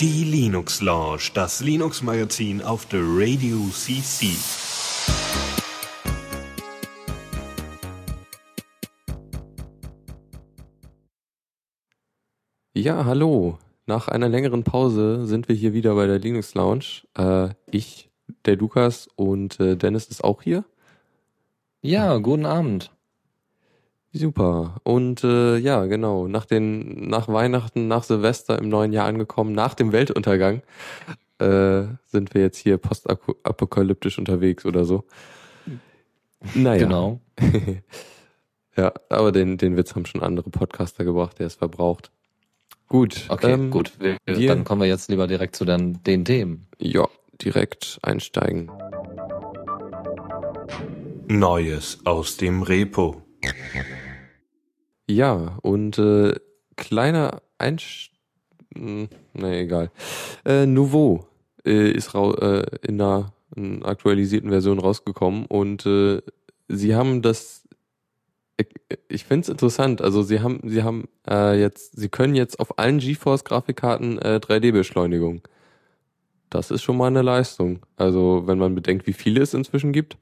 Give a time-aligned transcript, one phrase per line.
[0.00, 4.28] Die Linux Lounge, das Linux Magazin auf der Radio CC.
[12.72, 13.58] Ja, hallo.
[13.84, 17.02] Nach einer längeren Pause sind wir hier wieder bei der Linux Lounge.
[17.18, 18.08] Äh, ich,
[18.46, 20.64] der Lukas und äh, Dennis ist auch hier.
[21.82, 22.93] Ja, guten Abend.
[24.16, 24.76] Super.
[24.84, 29.74] Und äh, ja, genau, nach den, nach Weihnachten, nach Silvester im neuen Jahr angekommen, nach
[29.74, 30.62] dem Weltuntergang,
[31.40, 35.02] äh, sind wir jetzt hier postapokalyptisch unterwegs oder so.
[36.54, 36.84] Naja.
[36.84, 37.20] Genau.
[38.76, 42.12] ja, aber den, den Witz haben schon andere Podcaster gebracht, der ist verbraucht.
[42.88, 43.24] Gut.
[43.28, 43.94] Okay, ähm, gut.
[43.98, 46.68] Wir, wir, dann kommen wir jetzt lieber direkt zu den, den Themen.
[46.78, 47.08] Ja,
[47.42, 48.70] direkt einsteigen.
[51.26, 53.22] Neues aus dem Repo.
[55.08, 56.34] Ja, und äh,
[56.76, 58.10] kleiner Einst...
[58.74, 59.90] Hm, nee, egal.
[60.44, 61.26] Äh, Nouveau
[61.64, 66.22] äh, ist äh, in einer, einer aktualisierten Version rausgekommen und äh,
[66.68, 67.64] sie haben das
[69.08, 70.00] ich finde es interessant.
[70.00, 75.42] Also sie haben, sie haben äh, jetzt, sie können jetzt auf allen GeForce-Grafikkarten äh, 3D-Beschleunigung.
[76.50, 77.80] Das ist schon mal eine Leistung.
[77.96, 80.16] Also wenn man bedenkt, wie viele es inzwischen gibt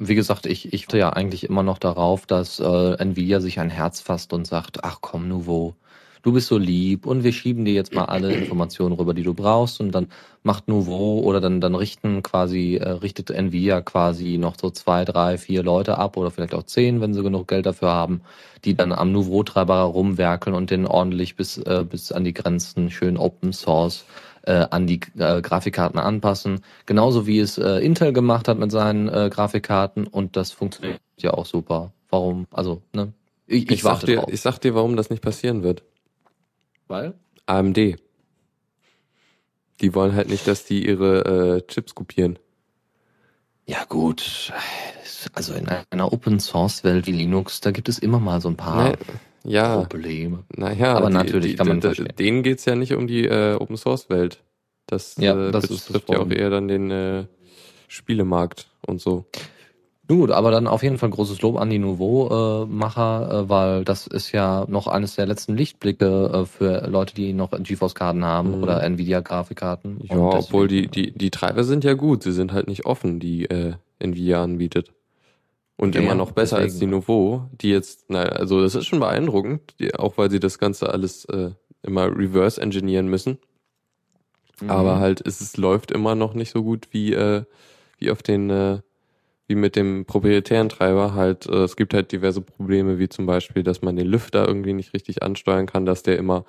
[0.00, 4.00] wie gesagt, ich, ich ja eigentlich immer noch darauf, dass äh, Nvidia sich ein Herz
[4.00, 5.74] fasst und sagt, ach komm, Nouveau,
[6.22, 9.34] du bist so lieb und wir schieben dir jetzt mal alle Informationen rüber, die du
[9.34, 10.08] brauchst und dann
[10.42, 15.36] macht Nouveau oder dann, dann richten quasi, äh, richtet Nvidia quasi noch so zwei, drei,
[15.36, 18.22] vier Leute ab oder vielleicht auch zehn, wenn sie genug Geld dafür haben,
[18.64, 23.18] die dann am Nouveau-Treiber herumwerkeln und den ordentlich bis, äh, bis an die Grenzen schön
[23.18, 24.06] Open Source
[24.42, 26.60] äh, an die äh, Grafikkarten anpassen.
[26.86, 31.34] Genauso wie es äh, Intel gemacht hat mit seinen äh, Grafikkarten und das funktioniert ja
[31.34, 31.92] auch super.
[32.08, 32.46] Warum?
[32.50, 33.12] Also, ne?
[33.46, 34.30] Ich, ich, ich sag dir, drauf.
[34.32, 35.82] ich sag dir, warum das nicht passieren wird.
[36.88, 37.14] Weil?
[37.46, 37.76] AMD.
[39.80, 42.38] Die wollen halt nicht, dass die ihre äh, Chips kopieren.
[43.66, 44.52] Ja gut,
[45.32, 48.56] also in einer Open Source Welt wie Linux, da gibt es immer mal so ein
[48.56, 48.90] paar.
[48.90, 48.96] Nee
[49.44, 50.44] ja, Probleme.
[50.54, 53.54] Naja, aber die, natürlich die, kann man die, denen geht's ja nicht um die äh,
[53.54, 54.42] Open Source Welt.
[54.86, 57.24] Das, ja, äh, das betrifft ja auch eher dann den äh,
[57.88, 59.26] Spielemarkt und so.
[60.10, 64.32] Gut, aber dann auf jeden Fall großes Lob an die Nouveau-Macher, äh, weil das ist
[64.32, 68.62] ja noch eines der letzten Lichtblicke äh, für Leute, die noch GeForce-Karten haben mhm.
[68.64, 70.00] oder Nvidia-Grafikkarten.
[70.02, 73.44] Ja, obwohl die, die, die Treiber sind ja gut, sie sind halt nicht offen, die
[73.44, 74.90] äh, Nvidia anbietet.
[75.80, 76.72] Und ja, immer noch besser deswegen.
[76.72, 80.38] als die Nouveau, die jetzt, naja, also das ist schon beeindruckend, die, auch weil sie
[80.38, 81.52] das Ganze alles äh,
[81.82, 83.38] immer reverse engineeren müssen.
[84.60, 84.68] Mhm.
[84.68, 87.44] Aber halt ist es läuft immer noch nicht so gut wie äh,
[87.96, 88.80] wie auf den äh,
[89.46, 91.46] wie mit dem proprietären Treiber halt.
[91.46, 94.92] Äh, es gibt halt diverse Probleme, wie zum Beispiel, dass man den Lüfter irgendwie nicht
[94.92, 96.44] richtig ansteuern kann, dass der immer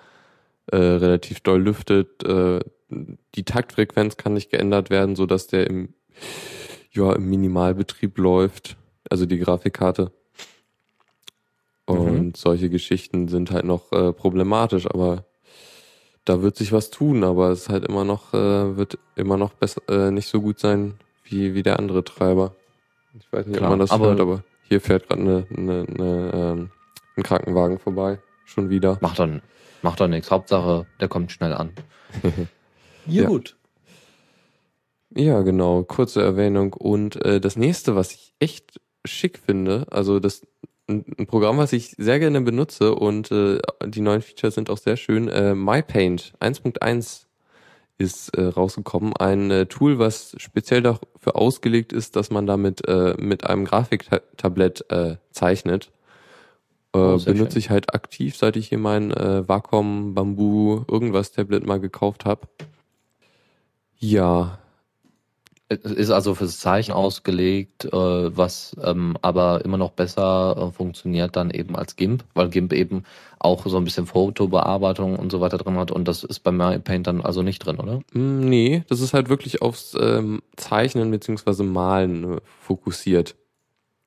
[0.68, 2.22] äh, relativ doll lüftet.
[2.26, 2.60] Äh,
[2.90, 5.94] die Taktfrequenz kann nicht geändert werden, so dass der im
[6.92, 8.76] ja im Minimalbetrieb läuft
[9.12, 10.12] also die Grafikkarte.
[11.86, 12.34] Und mhm.
[12.36, 15.26] solche Geschichten sind halt noch äh, problematisch, aber
[16.24, 19.82] da wird sich was tun, aber es halt immer noch, äh, wird immer noch besser,
[19.90, 20.94] äh, nicht so gut sein
[21.26, 22.56] wie, wie der andere Treiber.
[23.20, 25.86] Ich weiß nicht, Klar, ob man das aber, hört, aber hier fährt gerade eine, eine,
[25.90, 26.72] eine, ähm,
[27.18, 28.20] ein Krankenwagen vorbei.
[28.46, 28.98] Schon wieder.
[29.02, 29.42] Macht dann,
[29.82, 30.32] macht doch nichts.
[30.32, 31.72] Hauptsache, der kommt schnell an.
[33.06, 33.58] ja, gut.
[35.14, 35.84] Ja, genau.
[35.84, 36.74] Kurze Erwähnung.
[36.74, 39.86] Und äh, das nächste, was ich echt schick finde.
[39.90, 40.42] Also das
[40.88, 44.78] ein, ein Programm, was ich sehr gerne benutze und äh, die neuen Features sind auch
[44.78, 45.28] sehr schön.
[45.28, 47.26] Äh, MyPaint 1.1
[47.98, 49.16] ist äh, rausgekommen.
[49.16, 54.86] Ein äh, Tool, was speziell dafür ausgelegt ist, dass man damit äh, mit einem Grafiktablett
[54.90, 55.92] äh, zeichnet.
[56.94, 57.60] Äh, oh, benutze schön.
[57.60, 62.48] ich halt aktiv, seit ich hier mein äh, Wacom Bamboo irgendwas Tablet mal gekauft habe.
[63.98, 64.58] Ja,
[65.72, 71.50] ist also fürs Zeichen ausgelegt, äh, was ähm, aber immer noch besser äh, funktioniert dann
[71.52, 73.04] eben als GIMP, weil GIMP eben
[73.40, 77.08] auch so ein bisschen Fotobearbeitung und so weiter drin hat und das ist bei MyPaint
[77.08, 78.02] dann also nicht drin, oder?
[78.14, 83.36] Mm, nee, das ist halt wirklich aufs ähm, Zeichnen beziehungsweise Malen äh, fokussiert.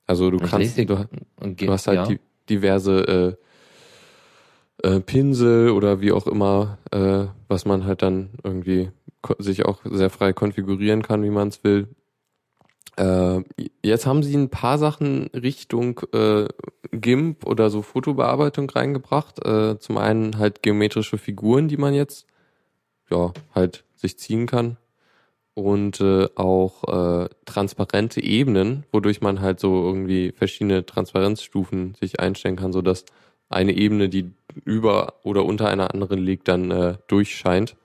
[0.06, 2.06] Also du kannst, du, du, hast halt ja.
[2.06, 2.20] die,
[2.50, 3.36] diverse
[4.82, 8.90] äh, Pinsel oder wie auch immer, äh, was man halt dann irgendwie
[9.38, 11.88] sich auch sehr frei konfigurieren kann, wie man es will.
[12.96, 13.42] Äh,
[13.82, 16.46] jetzt haben sie ein paar Sachen Richtung äh,
[16.92, 19.44] GIMP oder so Fotobearbeitung reingebracht.
[19.44, 22.26] Äh, zum einen halt geometrische Figuren, die man jetzt
[23.10, 24.76] ja halt sich ziehen kann
[25.54, 26.84] und äh, auch
[27.24, 33.04] äh, transparente Ebenen, wodurch man halt so irgendwie verschiedene Transparenzstufen sich einstellen kann, so dass
[33.54, 34.30] eine Ebene, die
[34.64, 37.76] über oder unter einer anderen liegt, dann äh, durchscheint.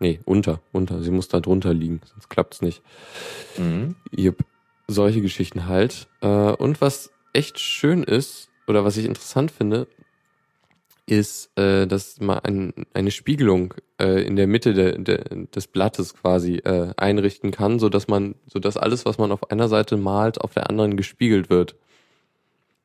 [0.00, 1.02] Nee, unter, unter.
[1.02, 2.82] Sie muss da drunter liegen, sonst klappt's nicht.
[3.56, 3.96] Mhm.
[4.16, 4.44] Yep.
[4.86, 6.08] Solche Geschichten halt.
[6.20, 9.88] Äh, und was echt schön ist, oder was ich interessant finde,
[11.06, 16.14] ist, äh, dass man ein, eine Spiegelung äh, in der Mitte de, de, des Blattes
[16.14, 19.96] quasi äh, einrichten kann, so dass man, so dass alles, was man auf einer Seite
[19.96, 21.76] malt, auf der anderen gespiegelt wird.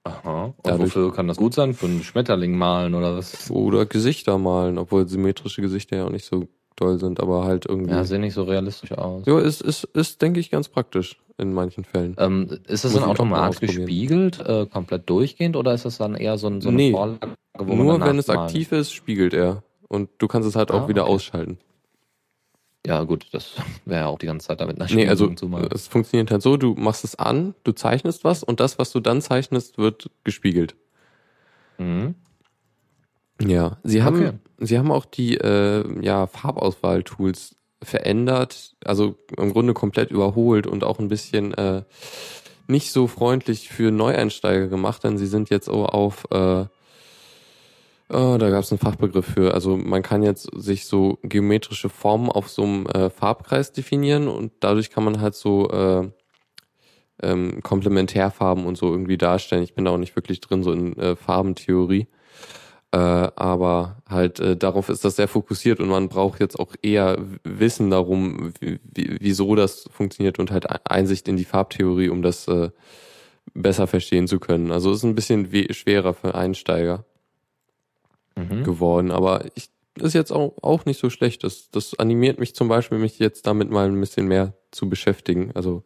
[0.05, 0.45] Aha.
[0.45, 1.73] Und Dadurch, wofür kann das gut sein?
[1.73, 3.49] Für einen Schmetterling malen oder was?
[3.49, 7.91] Oder Gesichter malen, obwohl symmetrische Gesichter ja auch nicht so doll sind, aber halt irgendwie.
[7.91, 9.23] Ja, sehen nicht so realistisch aus.
[9.25, 12.15] Ja, ist, ist, ist denke ich, ganz praktisch in manchen Fällen.
[12.19, 16.47] Ähm, ist das dann automatisch gespiegelt, äh, komplett durchgehend, oder ist das dann eher so,
[16.47, 19.63] ein, so eine nee, Vorlage, wo Nur wenn es aktiv ist, spiegelt er.
[19.87, 21.13] Und du kannst es halt ah, auch wieder okay.
[21.13, 21.59] ausschalten.
[22.85, 23.53] Ja, gut, das
[23.85, 25.31] wäre ja auch die ganze Zeit damit nach Nee, also
[25.71, 28.99] es funktioniert halt so, du machst es an, du zeichnest was und das, was du
[28.99, 30.75] dann zeichnest, wird gespiegelt.
[31.77, 32.15] Mhm.
[33.41, 34.33] Ja, sie haben, okay.
[34.59, 40.99] sie haben auch die äh, ja, Farbauswahl-Tools verändert, also im Grunde komplett überholt und auch
[40.99, 41.83] ein bisschen äh,
[42.67, 46.65] nicht so freundlich für Neueinsteiger gemacht, denn sie sind jetzt auch auf äh,
[48.13, 49.55] Oh, da gab es einen Fachbegriff für.
[49.55, 54.51] Also man kann jetzt sich so geometrische Formen auf so einem äh, Farbkreis definieren und
[54.59, 56.09] dadurch kann man halt so äh,
[57.23, 59.63] ähm, Komplementärfarben und so irgendwie darstellen.
[59.63, 62.07] Ich bin da auch nicht wirklich drin, so in äh, Farbentheorie.
[62.91, 67.17] Äh, aber halt äh, darauf ist das sehr fokussiert und man braucht jetzt auch eher
[67.43, 68.53] Wissen darum,
[68.93, 72.69] wieso das funktioniert und halt Einsicht in die Farbtheorie, um das äh,
[73.55, 74.71] besser verstehen zu können.
[74.71, 77.05] Also ist ein bisschen schwerer für Einsteiger
[78.35, 78.63] mhm.
[78.63, 81.43] geworden, aber ich ist jetzt auch, auch nicht so schlecht.
[81.43, 85.51] Das, das animiert mich zum Beispiel, mich jetzt damit mal ein bisschen mehr zu beschäftigen.
[85.53, 85.83] Also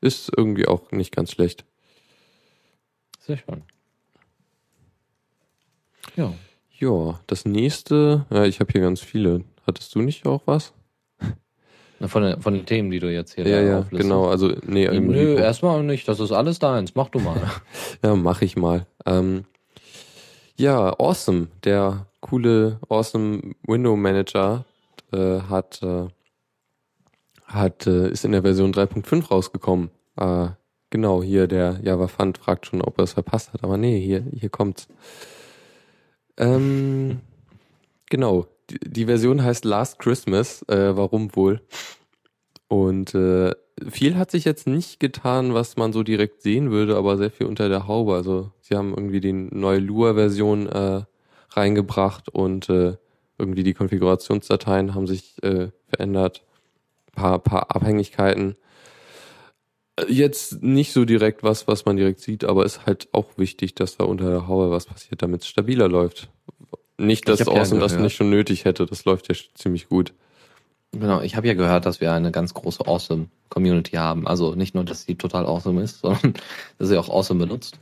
[0.00, 1.64] ist irgendwie auch nicht ganz schlecht.
[3.18, 3.62] Sehr schön.
[6.16, 6.32] Ja.
[6.78, 9.42] Ja, das nächste, ja, ich habe hier ganz viele.
[9.66, 10.72] Hattest du nicht auch was?
[12.00, 15.36] Von, den, von den Themen, die du jetzt hier ja, ja, genau, also nee, nö,
[15.36, 17.42] erstmal nicht, das ist alles deins, mach du mal.
[18.04, 18.86] ja, mach ich mal.
[19.04, 19.46] Ähm,
[20.58, 24.64] ja, Awesome, der coole Awesome Window Manager
[25.12, 26.08] äh, hat äh,
[27.44, 29.90] hat äh, ist in der Version 3.5 rausgekommen.
[30.16, 30.48] Äh,
[30.90, 34.24] genau, hier der Java Fund fragt schon, ob er es verpasst hat, aber nee, hier
[34.32, 34.88] hier kommt's.
[36.36, 37.20] Ähm,
[38.10, 38.46] genau.
[38.70, 40.62] Die, die, Version heißt Last Christmas.
[40.68, 41.62] Äh, warum wohl?
[42.68, 43.54] Und äh,
[43.88, 47.46] viel hat sich jetzt nicht getan, was man so direkt sehen würde, aber sehr viel
[47.46, 48.14] unter der Haube.
[48.14, 51.02] Also sie haben irgendwie die neue Lua-Version äh,
[51.50, 52.96] reingebracht und äh,
[53.38, 56.44] irgendwie die Konfigurationsdateien haben sich äh, verändert.
[57.14, 58.56] Paar, paar Abhängigkeiten.
[60.06, 63.96] Jetzt nicht so direkt was, was man direkt sieht, aber ist halt auch wichtig, dass
[63.96, 66.28] da unter der Haube was passiert, damit es stabiler läuft.
[66.96, 70.12] Nicht, dass Awesome das nicht schon nötig hätte, das läuft ja ziemlich gut.
[70.92, 74.26] Genau, ich habe ja gehört, dass wir eine ganz große Awesome Community haben.
[74.26, 76.34] Also nicht nur, dass sie total awesome ist, sondern
[76.78, 77.78] dass sie auch awesome benutzt.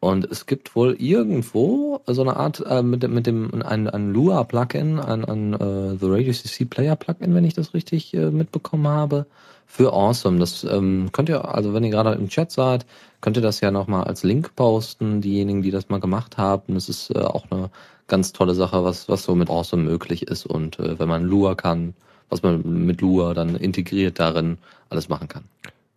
[0.00, 4.44] Und es gibt wohl irgendwo so eine Art äh, mit, mit dem ein, ein Lua
[4.44, 8.88] Plugin, ein, ein uh, The Radio CC Player Plugin, wenn ich das richtig äh, mitbekommen
[8.88, 9.26] habe,
[9.66, 10.38] für Awesome.
[10.38, 12.86] Das ähm, könnt ihr, also wenn ihr gerade im Chat seid,
[13.20, 16.74] könnt ihr das ja nochmal als Link posten, diejenigen, die das mal gemacht haben.
[16.74, 17.70] Das ist äh, auch eine
[18.06, 20.46] ganz tolle Sache, was, was so mit Awesome möglich ist.
[20.46, 21.94] Und äh, wenn man Lua kann,
[22.30, 24.58] was man mit Lua dann integriert darin
[24.88, 25.44] alles machen kann.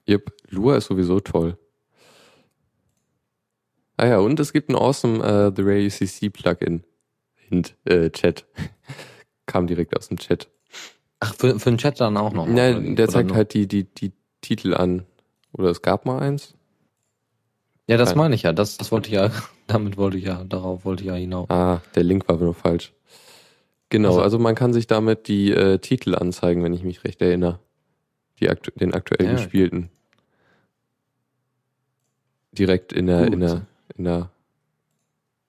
[0.07, 1.57] Yep, Lua ist sowieso toll.
[3.95, 6.83] Ah ja, und es gibt ein awesome uh, The Ray UCC Plugin.
[7.35, 8.45] Hint, äh, Chat.
[9.45, 10.49] Kam direkt aus dem Chat.
[11.19, 12.47] Ach, für, für den Chat dann auch noch?
[12.47, 14.11] Nein, der zeigt halt die, die, die
[14.41, 15.05] Titel an.
[15.53, 16.55] Oder es gab mal eins.
[17.87, 18.53] Ja, das meine ich ja.
[18.53, 19.29] Das, das wollte ich ja,
[19.67, 21.49] damit wollte ich ja, darauf wollte ich ja hinaus.
[21.49, 22.93] Ah, der Link war nur falsch.
[23.93, 27.21] Genau, also, also man kann sich damit die äh, Titel anzeigen, wenn ich mich recht
[27.21, 27.59] erinnere.
[28.39, 29.91] Die aktu den aktuell ja, gespielten.
[32.53, 34.31] Direkt in der, in der in der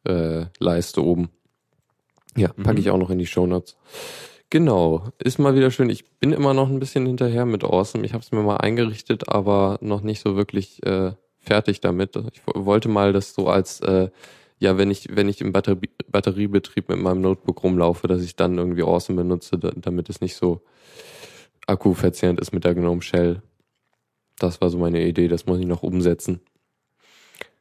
[0.07, 1.31] äh, Leiste oben.
[2.37, 2.79] Ja, packe mhm.
[2.81, 3.79] ich auch noch in die Show Notes.
[4.51, 5.89] Genau, ist mal wieder schön.
[5.89, 8.05] Ich bin immer noch ein bisschen hinterher mit Awesome.
[8.05, 12.15] Ich habe es mir mal eingerichtet, aber noch nicht so wirklich äh, fertig damit.
[12.31, 14.11] Ich wollte mal das so als äh,
[14.59, 18.59] ja, wenn ich wenn ich im Batterie Batteriebetrieb mit meinem Notebook rumlaufe, dass ich dann
[18.59, 20.63] irgendwie Awesome benutze, damit es nicht so
[21.67, 23.43] akkuverzehrend ist mit der GNOME Shell.
[24.39, 25.29] Das war so meine Idee.
[25.29, 26.41] Das muss ich noch umsetzen.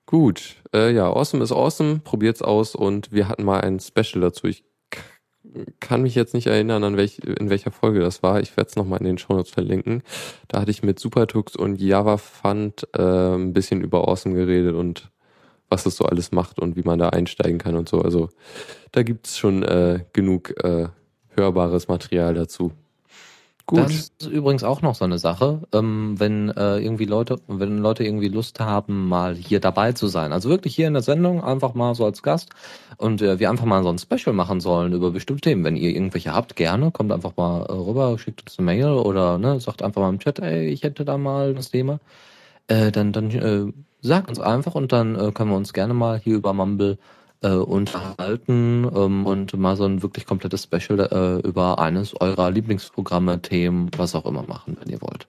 [0.06, 4.48] Gut, äh, ja, Awesome ist awesome, probiert's aus und wir hatten mal ein Special dazu.
[4.48, 4.66] Ich
[5.80, 8.40] kann mich jetzt nicht erinnern, an welch, in welcher Folge das war.
[8.42, 10.04] Ich werde es nochmal in den Shownotes verlinken.
[10.48, 15.12] Da hatte ich mit Supertux und Java Fund äh, ein bisschen über Awesome geredet und
[15.74, 18.02] was es so alles macht und wie man da einsteigen kann und so.
[18.02, 18.30] Also
[18.92, 20.88] da gibt's schon äh, genug äh,
[21.36, 22.72] hörbares Material dazu.
[23.66, 23.80] Gut.
[23.80, 28.04] Das ist übrigens auch noch so eine Sache, ähm, wenn äh, irgendwie Leute, wenn Leute
[28.04, 30.34] irgendwie Lust haben, mal hier dabei zu sein.
[30.34, 32.50] Also wirklich hier in der Sendung einfach mal so als Gast
[32.98, 35.64] und äh, wir einfach mal so ein Special machen sollen über bestimmte Themen.
[35.64, 39.38] Wenn ihr irgendwelche habt, gerne, kommt einfach mal äh, rüber, schickt uns eine Mail oder
[39.38, 42.00] ne, sagt einfach mal im Chat, ey, ich hätte da mal das Thema.
[42.68, 46.20] Äh, dann dann äh, sagt uns einfach und dann äh, können wir uns gerne mal
[46.20, 46.98] hier über Mumble
[47.42, 53.42] äh, unterhalten ähm, und mal so ein wirklich komplettes Special äh, über eines eurer Lieblingsprogramme,
[53.42, 55.28] Themen, was auch immer machen, wenn ihr wollt.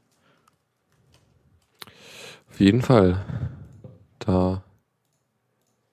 [2.51, 3.25] Auf jeden Fall.
[4.21, 4.63] Da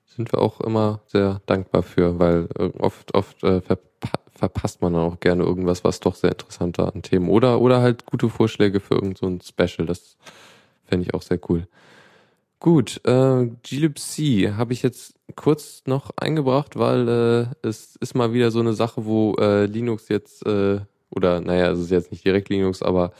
[0.05, 2.47] sind wir auch immer sehr dankbar für, weil
[2.77, 3.89] oft, oft äh, verpa
[4.33, 7.29] verpasst man dann auch gerne irgendwas, was doch sehr interessant war an Themen.
[7.29, 9.85] Oder, oder halt gute Vorschläge für irgend so Special.
[9.85, 10.17] Das
[10.85, 11.67] fände ich auch sehr cool.
[12.61, 17.07] Gut, äh, glibc habe ich jetzt kurz noch eingebracht, weil
[17.63, 21.71] äh, es ist mal wieder so eine Sache, wo äh, Linux jetzt, äh, oder naja,
[21.71, 23.13] es ist jetzt nicht direkt Linux, aber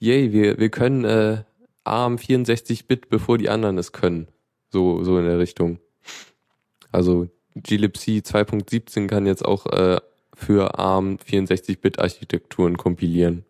[0.00, 1.44] yay, wir, wir können äh,
[1.84, 4.28] ARM 64-Bit, bevor die anderen es können.
[4.68, 5.78] So, so in der Richtung.
[6.92, 9.98] Also glibc 2.17 kann jetzt auch äh,
[10.34, 13.46] für ARM 64-Bit Architekturen kompilieren.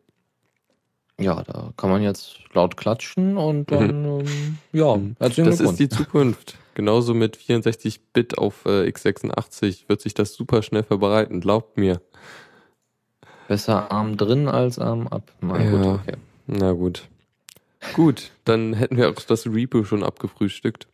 [1.21, 4.21] Ja, da kann man jetzt laut klatschen und dann, mhm.
[4.21, 5.17] ähm, ja, mhm.
[5.19, 6.59] Das ist die Zukunft.
[6.75, 12.01] Genauso mit 64-Bit auf äh, x86 wird sich das super schnell verbreiten, glaubt mir.
[13.47, 15.31] Besser Arm drin als Arm ab.
[15.41, 16.17] Na ja, gut, okay.
[16.47, 17.09] Na gut.
[17.95, 20.89] Gut, dann hätten wir auch das Repo schon abgefrühstückt.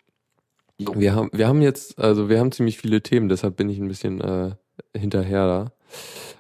[0.79, 3.89] Wir haben, wir haben jetzt, also wir haben ziemlich viele Themen, deshalb bin ich ein
[3.89, 4.53] bisschen äh,
[4.97, 5.73] hinterher da.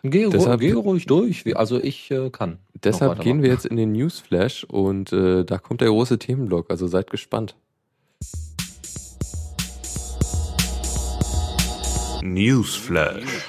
[0.02, 2.58] Geh, deshalb, geh ruhig durch, also ich äh, kann.
[2.72, 6.86] Deshalb gehen wir jetzt in den Newsflash und äh, da kommt der große Themenblock, also
[6.86, 7.54] seid gespannt.
[12.22, 13.48] Newsflash.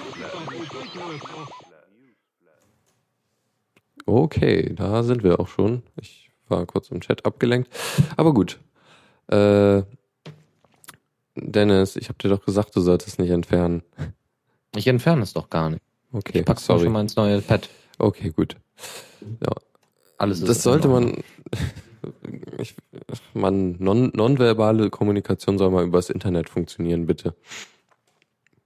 [4.05, 5.83] Okay, da sind wir auch schon.
[6.01, 7.71] Ich war kurz im Chat abgelenkt.
[8.17, 8.59] Aber gut.
[9.27, 9.83] Äh,
[11.35, 13.83] Dennis, ich habe dir doch gesagt, du solltest nicht entfernen.
[14.75, 15.81] Ich entferne es doch gar nicht.
[16.13, 16.83] Okay, ich pack's sorry.
[16.83, 17.69] schon mal ins neue Pad.
[17.97, 18.57] Okay, gut.
[19.21, 19.53] Ja.
[20.17, 21.23] Alles ist das sollte man,
[22.59, 22.75] ich,
[23.33, 27.35] man, non, nonverbale Kommunikation soll mal übers Internet funktionieren, bitte.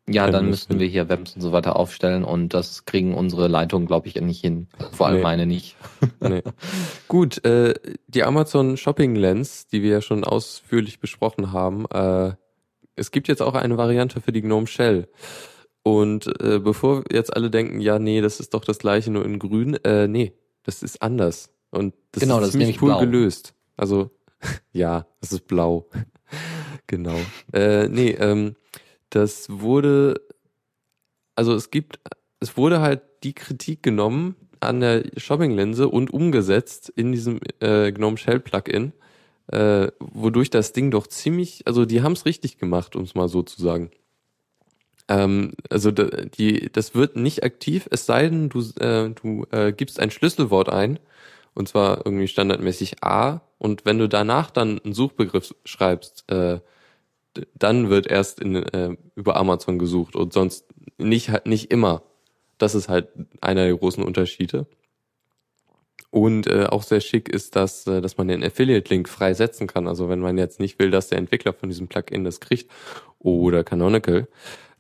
[0.08, 3.88] Ja, dann müssten wir hier Webs und so weiter aufstellen und das kriegen unsere Leitungen,
[3.88, 4.68] glaube ich, nicht hin.
[4.92, 5.24] Vor allem nee.
[5.24, 5.76] meine nicht.
[6.20, 6.44] nee.
[7.08, 7.74] Gut, äh,
[8.08, 12.34] die Amazon Shopping Lens, die wir ja schon ausführlich besprochen haben, äh,
[12.96, 15.08] es gibt jetzt auch eine Variante für die GNOME Shell.
[15.88, 19.38] Und äh, bevor jetzt alle denken, ja, nee, das ist doch das gleiche, nur in
[19.38, 21.52] grün, äh, nee, das ist anders.
[21.70, 23.00] Und das genau, ist das ziemlich ist cool blau.
[23.02, 23.54] gelöst.
[23.78, 24.10] Also,
[24.74, 25.88] ja, das ist blau.
[26.88, 27.16] genau.
[27.54, 28.56] Äh, nee, ähm,
[29.12, 30.20] das wurde,
[31.36, 32.00] also es gibt,
[32.40, 38.18] es wurde halt die Kritik genommen an der Shopping-Linse und umgesetzt in diesem äh, GNOME
[38.18, 38.94] Shell Plugin,
[39.52, 43.30] äh, wodurch das Ding doch ziemlich, also die haben es richtig gemacht, um es mal
[43.30, 43.92] so zu sagen.
[45.08, 50.00] Ähm, also die, das wird nicht aktiv, es sei denn, du, äh, du äh, gibst
[50.00, 51.00] ein Schlüsselwort ein,
[51.54, 56.60] und zwar irgendwie standardmäßig A, und wenn du danach dann einen Suchbegriff schreibst, äh,
[57.56, 60.66] dann wird erst in, äh, über Amazon gesucht und sonst
[60.98, 62.04] nicht nicht immer.
[62.58, 63.10] Das ist halt
[63.42, 64.68] einer der großen Unterschiede.
[66.16, 69.86] Und äh, auch sehr schick ist das, äh, dass man den Affiliate-Link frei setzen kann.
[69.86, 72.72] Also wenn man jetzt nicht will, dass der Entwickler von diesem Plugin das kriegt
[73.20, 74.30] oder Canonical,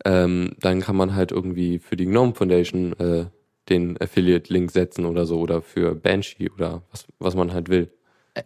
[0.06, 3.26] ähm, dann kann man halt irgendwie für die GNOME Foundation äh,
[3.68, 7.92] den Affiliate-Link setzen oder so oder für Banshee oder was, was man halt will.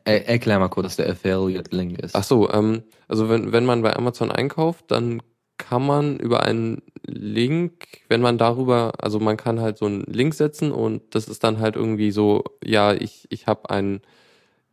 [0.03, 2.15] Er, erklär mal kurz, was der Affiliate-Link ist.
[2.15, 5.21] Ach so, ähm, also wenn, wenn man bei Amazon einkauft, dann
[5.59, 10.33] kann man über einen Link, wenn man darüber, also man kann halt so einen Link
[10.33, 14.01] setzen und das ist dann halt irgendwie so, ja, ich, ich habe einen,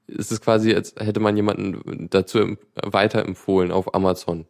[0.07, 4.47] es ist quasi, als hätte man jemanden dazu weiterempfohlen auf Amazon.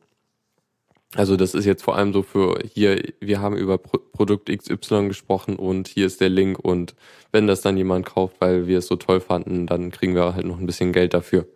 [1.15, 5.09] Also das ist jetzt vor allem so für hier, wir haben über Pro Produkt XY
[5.09, 6.95] gesprochen und hier ist der Link und
[7.33, 10.47] wenn das dann jemand kauft, weil wir es so toll fanden, dann kriegen wir halt
[10.47, 11.47] noch ein bisschen Geld dafür.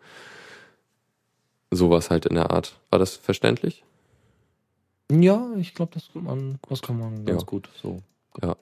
[1.70, 2.78] Sowas halt in der Art.
[2.90, 3.84] War das verständlich?
[5.11, 7.47] Ja, ich glaube, das kann man, das kann man ganz ja.
[7.47, 7.99] gut so.
[8.43, 8.57] Ja.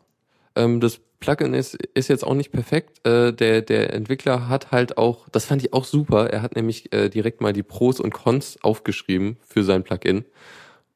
[0.54, 3.06] Ähm, das Plugin ist, ist jetzt auch nicht perfekt.
[3.06, 6.92] Äh, der, der Entwickler hat halt auch, das fand ich auch super, er hat nämlich
[6.92, 10.24] äh, direkt mal die Pros und Cons aufgeschrieben für sein Plugin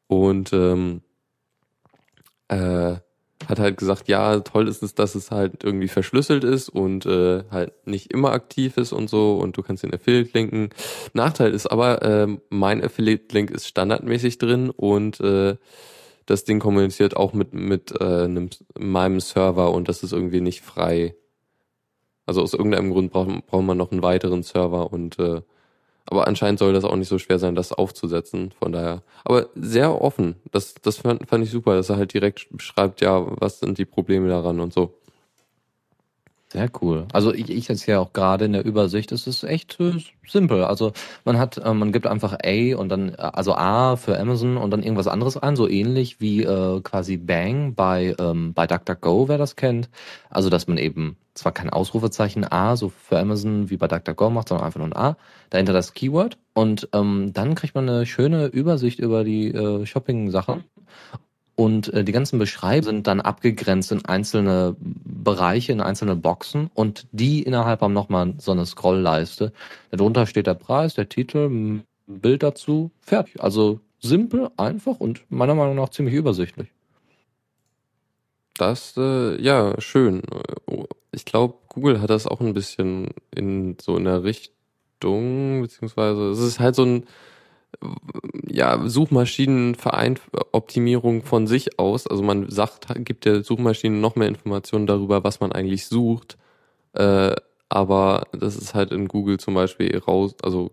[0.06, 1.02] und ähm,
[2.48, 2.96] äh,
[3.48, 7.44] hat halt gesagt, ja, toll ist es, dass es halt irgendwie verschlüsselt ist und äh,
[7.50, 10.70] halt nicht immer aktiv ist und so und du kannst den Affiliate linken.
[11.12, 15.56] Nachteil ist aber, äh, mein Affiliate-Link ist standardmäßig drin und äh,
[16.26, 20.62] das Ding kommuniziert auch mit, mit äh, einem, meinem Server und das ist irgendwie nicht
[20.62, 21.14] frei.
[22.26, 25.42] Also aus irgendeinem Grund braucht, braucht man noch einen weiteren Server und äh,
[26.06, 28.52] aber anscheinend soll das auch nicht so schwer sein, das aufzusetzen.
[28.58, 29.02] Von daher.
[29.24, 30.36] Aber sehr offen.
[30.50, 33.84] Das, das fand, fand ich super, dass er halt direkt beschreibt, ja, was sind die
[33.84, 34.94] Probleme daran und so.
[36.52, 37.06] Sehr cool.
[37.14, 39.94] Also ich, ich jetzt ja auch gerade in der Übersicht, es ist echt äh,
[40.28, 40.64] simpel.
[40.64, 40.92] Also
[41.24, 44.70] man hat, äh, man gibt einfach A und dann, äh, also A für Amazon und
[44.70, 49.38] dann irgendwas anderes ein, so ähnlich wie äh, quasi Bang bei, ähm, bei DuckDuckGo, wer
[49.38, 49.88] das kennt.
[50.28, 54.50] Also dass man eben zwar kein Ausrufezeichen A, so für Amazon wie bei DuckDuckGo macht,
[54.50, 55.16] sondern einfach nur ein A,
[55.48, 60.64] dahinter das Keyword und ähm, dann kriegt man eine schöne Übersicht über die äh, Shopping-Sachen
[61.54, 67.06] und äh, die ganzen Beschreibungen sind dann abgegrenzt in einzelne Bereiche, in einzelne Boxen und
[67.12, 69.52] die innerhalb haben nochmal so eine Scrollleiste.
[69.90, 73.42] Darunter steht der Preis, der Titel, ein Bild dazu, fertig.
[73.42, 76.68] Also simpel, einfach und meiner Meinung nach ziemlich übersichtlich.
[78.54, 80.22] Das, äh, ja, schön.
[81.10, 86.38] Ich glaube, Google hat das auch ein bisschen in so in der Richtung, beziehungsweise es
[86.38, 87.06] ist halt so ein
[88.48, 92.06] ja, Suchmaschinenverein-Optimierung von sich aus.
[92.06, 96.36] Also man sagt, gibt der Suchmaschine noch mehr Informationen darüber, was man eigentlich sucht.
[96.92, 97.34] Äh,
[97.68, 100.72] aber das ist halt in Google zum Beispiel raus, also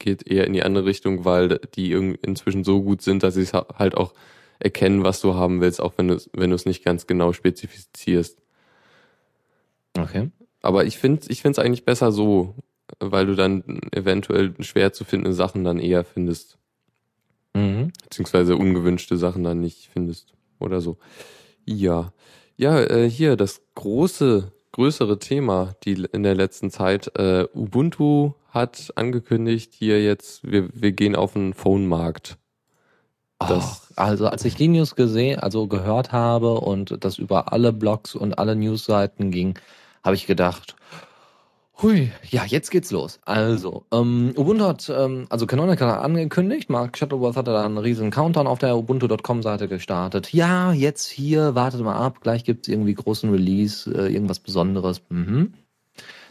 [0.00, 3.52] geht eher in die andere Richtung, weil die inzwischen so gut sind, dass sie es
[3.52, 4.12] halt auch
[4.58, 8.42] erkennen, was du haben willst, auch wenn du wenn du es nicht ganz genau spezifizierst.
[9.96, 10.32] Okay.
[10.62, 12.56] Aber ich finde ich finde es eigentlich besser so,
[13.00, 16.58] weil du dann eventuell schwer zu findende Sachen dann eher findest.
[17.54, 17.92] Mhm.
[18.04, 20.98] Beziehungsweise ungewünschte Sachen dann nicht findest oder so.
[21.64, 22.12] Ja.
[22.56, 27.10] Ja, äh, hier das große, größere Thema, die in der letzten Zeit.
[27.16, 32.36] Äh, Ubuntu hat angekündigt, hier jetzt, wir, wir gehen auf den Phone-Markt.
[33.96, 38.38] also als ich die News gesehen, also gehört habe und das über alle Blogs und
[38.38, 39.58] alle Newsseiten ging,
[40.04, 40.76] habe ich gedacht,
[41.80, 43.18] Hui, ja, jetzt geht's los.
[43.24, 48.10] Also, ähm, Ubuntu hat, ähm, also Canonical hat angekündigt, Mark Shuttleworth hatte da einen riesen
[48.10, 50.32] Countdown auf der Ubuntu.com-Seite gestartet.
[50.32, 55.02] Ja, jetzt hier, wartet mal ab, gleich gibt's irgendwie großen Release, äh, irgendwas Besonderes.
[55.08, 55.54] Mhm.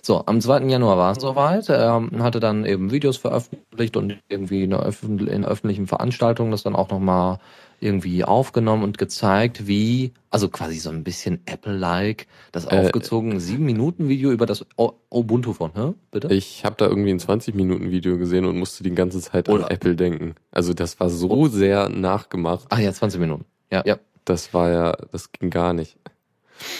[0.04, 0.67] So, am 2.
[0.69, 1.69] Januar war es soweit.
[1.69, 6.75] Er hatte dann eben Videos veröffentlicht und irgendwie in, öffentlich, in öffentlichen Veranstaltungen das dann
[6.75, 7.38] auch nochmal
[7.82, 13.65] irgendwie aufgenommen und gezeigt, wie, also quasi so ein bisschen Apple-like, das äh, aufgezogen, sieben
[13.65, 14.65] Minuten Video über das
[15.10, 15.94] Ubuntu von, hä?
[16.12, 16.34] bitte?
[16.34, 19.65] Ich habe da irgendwie ein 20 Minuten Video gesehen und musste die ganze Zeit Oder?
[19.65, 20.36] an Apple denken.
[20.52, 21.48] Also das war so oh.
[21.48, 22.67] sehr nachgemacht.
[22.70, 23.46] Ach ja, 20 Minuten.
[23.72, 23.98] Ja, ja.
[24.24, 25.98] Das war ja, das ging gar nicht.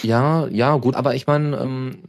[0.04, 2.04] Ja, ja, gut, aber ich meine, ähm,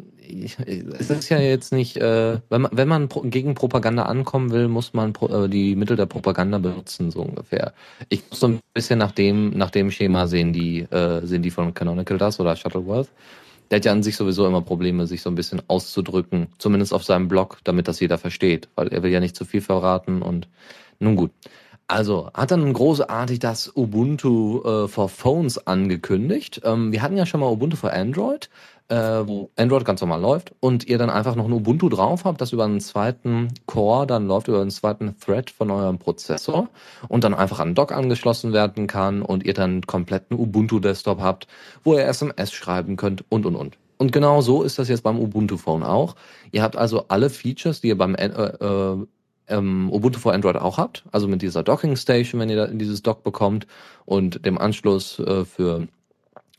[0.98, 4.94] es ist ja jetzt nicht, äh, wenn man, wenn man gegen Propaganda ankommen will, muss
[4.94, 7.72] man pro, äh, die Mittel der Propaganda benutzen, so ungefähr.
[8.08, 11.50] Ich muss so ein bisschen nach dem, nach dem Schema sehen, die, äh, sehen die
[11.50, 13.08] von Canonical das oder Shuttleworth.
[13.70, 17.04] Der hat ja an sich sowieso immer Probleme, sich so ein bisschen auszudrücken, zumindest auf
[17.04, 20.48] seinem Blog, damit das jeder versteht, weil er will ja nicht zu viel verraten und
[20.98, 21.30] nun gut.
[21.92, 26.62] Also hat dann großartig das Ubuntu äh, for Phones angekündigt.
[26.64, 28.48] Ähm, wir hatten ja schon mal Ubuntu for Android,
[28.88, 32.40] äh, wo Android ganz normal läuft und ihr dann einfach noch ein Ubuntu drauf habt,
[32.40, 36.70] das über einen zweiten Core dann läuft, über einen zweiten Thread von eurem Prozessor
[37.08, 41.46] und dann einfach an Dock angeschlossen werden kann und ihr dann kompletten Ubuntu-Desktop habt,
[41.84, 43.76] wo ihr SMS schreiben könnt und und und.
[43.98, 46.16] Und genau so ist das jetzt beim Ubuntu Phone auch.
[46.52, 48.96] Ihr habt also alle Features, die ihr beim äh, äh,
[49.48, 53.02] ähm, Ubuntu for Android auch habt, also mit dieser Docking Station, wenn ihr in dieses
[53.02, 53.66] Dock bekommt
[54.04, 55.88] und dem Anschluss äh, für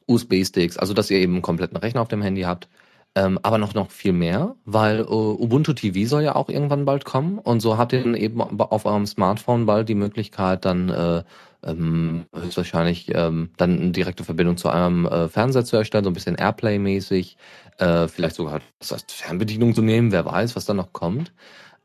[0.08, 2.68] USB-Sticks, also dass ihr eben einen kompletten Rechner auf dem Handy habt.
[3.16, 7.06] Ähm, aber noch noch viel mehr, weil äh, Ubuntu TV soll ja auch irgendwann bald
[7.06, 11.24] kommen und so habt ihr dann eben auf eurem Smartphone bald die Möglichkeit dann äh,
[11.64, 16.16] ähm, höchstwahrscheinlich ähm, dann eine direkte Verbindung zu eurem äh, Fernseher zu erstellen, so ein
[16.16, 17.38] bisschen Airplay-mäßig,
[17.78, 21.32] äh, vielleicht sogar das heißt Fernbedienung zu nehmen, wer weiß, was da noch kommt.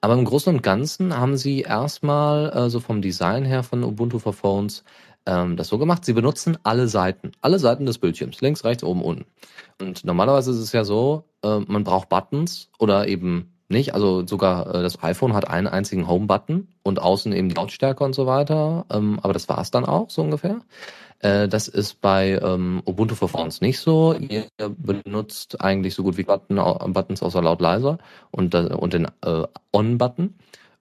[0.01, 4.19] Aber im Großen und Ganzen haben sie erstmal äh, so vom Design her von Ubuntu
[4.19, 4.85] for Phones
[5.29, 6.05] ähm, das so gemacht.
[6.05, 9.27] Sie benutzen alle Seiten, alle Seiten des Bildschirms, links, rechts, oben, unten.
[9.81, 13.95] Und normalerweise ist es ja so, äh, man braucht Buttons oder eben nicht.
[13.95, 18.15] Also sogar äh, das iPhone hat einen einzigen Home-Button und außen eben die Lautstärke und
[18.15, 18.87] so weiter.
[18.91, 20.61] Ähm, aber das war's dann auch so ungefähr.
[21.21, 24.15] Äh, das ist bei ähm, Ubuntu for Phones nicht so.
[24.15, 26.57] Ihr benutzt eigentlich so gut wie Button,
[26.93, 27.99] Buttons außer laut leiser
[28.31, 30.35] und, und den äh, On-Button.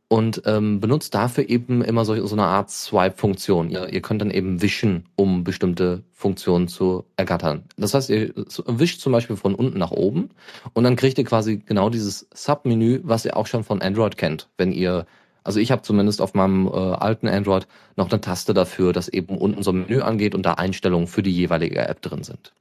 [0.10, 3.69] und ähm, benutzt dafür eben immer so, so eine Art Swipe-Funktion.
[3.69, 7.65] Ihr, ihr könnt dann eben wischen, um bestimmte Funktionen zu ergattern.
[7.78, 8.34] Das heißt, ihr
[8.67, 10.30] wischt zum Beispiel von unten nach oben
[10.73, 14.47] und dann kriegt ihr quasi genau dieses Submenü, was ihr auch schon von Android kennt.
[14.58, 15.06] Wenn ihr,
[15.47, 19.38] also ich habe zumindest auf meinem äh, alten Android noch eine Taste dafür, dass eben
[19.38, 22.53] unten so ein Menü angeht und da Einstellungen für die jeweilige App drin sind.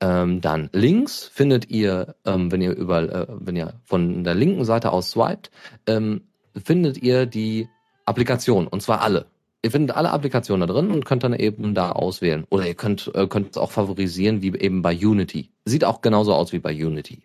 [0.00, 4.66] Ähm, dann links findet ihr, ähm, wenn ihr über, äh, wenn ihr von der linken
[4.66, 5.50] Seite aus swiped,
[5.86, 6.22] ähm,
[6.62, 7.68] findet ihr die
[8.04, 9.24] Applikation und zwar alle.
[9.62, 12.44] Ihr findet alle Applikationen da drin und könnt dann eben da auswählen.
[12.50, 15.48] Oder ihr könnt äh, könnt es auch favorisieren wie eben bei Unity.
[15.64, 17.22] Sieht auch genauso aus wie bei Unity.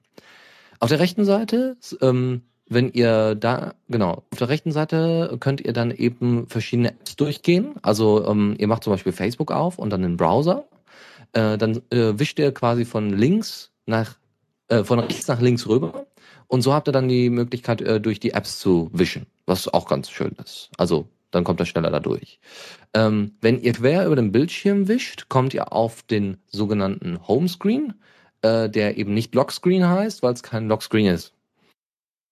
[0.80, 5.74] Auf der rechten Seite, ähm, wenn ihr da genau auf der rechten Seite könnt ihr
[5.74, 7.76] dann eben verschiedene Apps durchgehen.
[7.82, 10.66] Also ähm, ihr macht zum Beispiel Facebook auf und dann den Browser.
[11.34, 14.16] Äh, dann äh, wischt ihr quasi von links nach
[14.70, 16.08] äh, von rechts nach links rüber
[16.48, 19.88] und so habt ihr dann die Möglichkeit, äh, durch die Apps zu wischen, was auch
[19.88, 20.70] ganz schön ist.
[20.78, 22.40] Also dann kommt er schneller da durch.
[22.94, 27.94] Ähm, wenn ihr quer über den Bildschirm wischt, kommt ihr auf den sogenannten Homescreen,
[28.42, 31.37] äh, der eben nicht Lockscreen heißt, weil es kein Lockscreen ist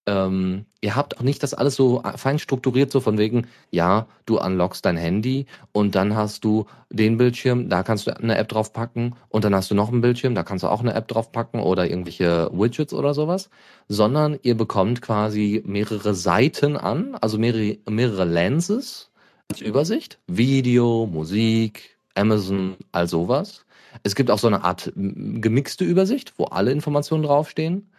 [0.07, 4.39] ähm, ihr habt auch nicht das alles so fein strukturiert, so von wegen, ja, du
[4.39, 9.15] unlockst dein Handy und dann hast du den Bildschirm, da kannst du eine App draufpacken
[9.29, 11.89] und dann hast du noch einen Bildschirm, da kannst du auch eine App draufpacken oder
[11.89, 13.49] irgendwelche Widgets oder sowas,
[13.87, 19.11] sondern ihr bekommt quasi mehrere Seiten an, also mehrere, mehrere Lenses
[19.49, 23.65] als Übersicht, Video, Musik, Amazon, all sowas.
[24.03, 27.89] Es gibt auch so eine Art gemixte Übersicht, wo alle Informationen draufstehen.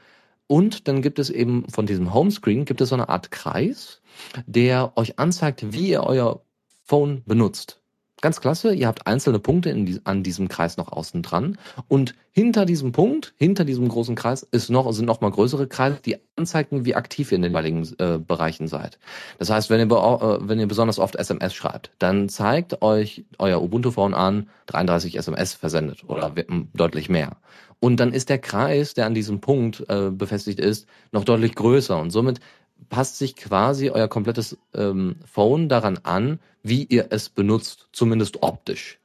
[0.47, 4.01] Und dann gibt es eben von diesem Homescreen gibt es so eine Art Kreis,
[4.47, 6.41] der euch anzeigt, wie ihr euer
[6.85, 7.81] Phone benutzt.
[8.23, 12.65] Ganz klasse, ihr habt einzelne Punkte die, an diesem Kreis noch außen dran und hinter
[12.65, 16.87] diesem Punkt, hinter diesem großen Kreis ist noch, sind noch mal größere Kreise, die anzeigen,
[16.87, 18.99] wie aktiv ihr in den jeweiligen äh, Bereichen seid.
[19.39, 23.63] Das heißt, wenn ihr, äh, wenn ihr besonders oft SMS schreibt, dann zeigt euch euer
[23.63, 26.33] Ubuntu-Phone an, 33 SMS versendet oder
[26.73, 27.37] deutlich mehr.
[27.81, 31.99] Und dann ist der Kreis, der an diesem Punkt äh, befestigt ist, noch deutlich größer.
[31.99, 32.41] Und somit
[32.89, 38.99] passt sich quasi euer komplettes ähm, Phone daran an, wie ihr es benutzt, zumindest optisch.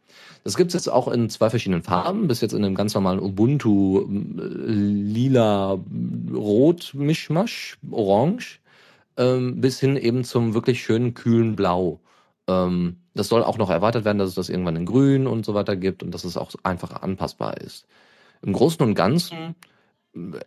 [0.44, 3.20] Das gibt es jetzt auch in zwei verschiedenen Farben, bis jetzt in einem ganz normalen
[3.20, 5.78] Ubuntu äh, lila
[6.34, 8.60] rot Mischmasch, orange,
[9.18, 12.00] ähm, bis hin eben zum wirklich schönen kühlen Blau.
[12.48, 15.54] Ähm, das soll auch noch erweitert werden, dass es das irgendwann in grün und so
[15.54, 17.86] weiter gibt und dass es auch einfacher anpassbar ist.
[18.42, 19.56] Im Großen und Ganzen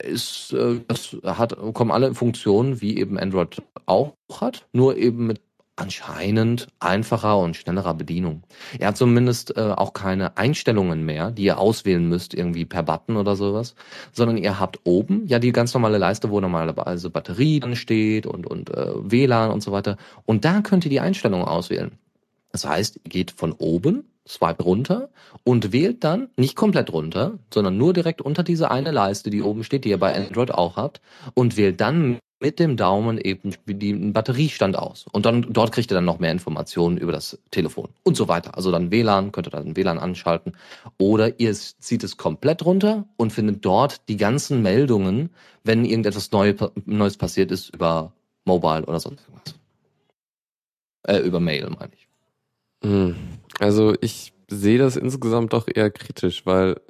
[0.03, 5.41] ist, äh, das hat, kommen alle Funktionen, wie eben Android auch hat, nur eben mit
[5.77, 8.45] anscheinend einfacher und schnellerer Bedienung.
[8.79, 13.17] Er hat zumindest äh, auch keine Einstellungen mehr, die ihr auswählen müsst, irgendwie per Button
[13.17, 13.75] oder sowas,
[14.13, 18.47] sondern ihr habt oben ja die ganz normale Leiste, wo normalerweise Batterie dann steht und,
[18.47, 19.97] und äh, WLAN und so weiter.
[20.25, 21.93] Und da könnt ihr die Einstellungen auswählen.
[22.53, 25.11] Das heißt, ihr geht von oben swipe runter
[25.45, 29.65] und wählt dann nicht komplett runter, sondern nur direkt unter diese eine Leiste, die oben
[29.65, 31.01] steht, die ihr bei Android auch habt,
[31.35, 35.07] und wählt dann mit dem Daumen eben den Batteriestand aus.
[35.13, 38.57] Und dann dort kriegt ihr dann noch mehr Informationen über das Telefon und so weiter.
[38.57, 40.53] Also dann WLAN, könnt ihr dann WLAN anschalten.
[40.99, 45.31] Oder ihr zieht es komplett runter und findet dort die ganzen Meldungen,
[45.63, 48.13] wenn irgendetwas Neues passiert ist über
[48.45, 49.55] Mobile oder sonst irgendwas.
[51.07, 52.09] Äh, über Mail, meine ich.
[52.83, 53.17] Hm.
[53.61, 56.81] Also ich sehe das insgesamt doch eher kritisch, weil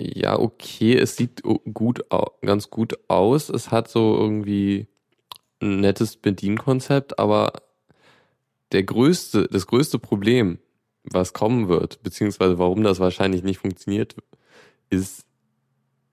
[0.00, 2.04] ja, okay, es sieht gut,
[2.42, 3.48] ganz gut aus.
[3.48, 4.86] Es hat so irgendwie
[5.60, 7.52] ein nettes Bedienkonzept, aber
[8.72, 10.58] der größte, das größte Problem,
[11.02, 14.14] was kommen wird, beziehungsweise warum das wahrscheinlich nicht funktioniert,
[14.90, 15.24] ist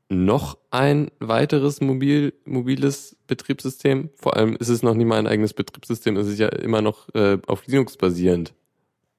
[0.10, 4.10] noch ein weiteres mobil, mobiles Betriebssystem.
[4.16, 7.14] Vor allem ist es noch nicht mal ein eigenes Betriebssystem, es ist ja immer noch
[7.14, 8.54] äh, auf Linux basierend.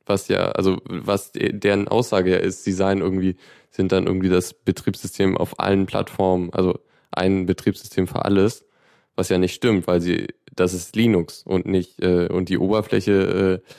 [0.07, 3.37] Was ja, also was deren Aussage ja ist, sie seien irgendwie,
[3.71, 6.79] sind dann irgendwie das Betriebssystem auf allen Plattformen, also
[7.11, 8.64] ein Betriebssystem für alles,
[9.16, 13.62] was ja nicht stimmt, weil sie, das ist Linux und nicht, äh, und die Oberfläche
[13.64, 13.73] äh,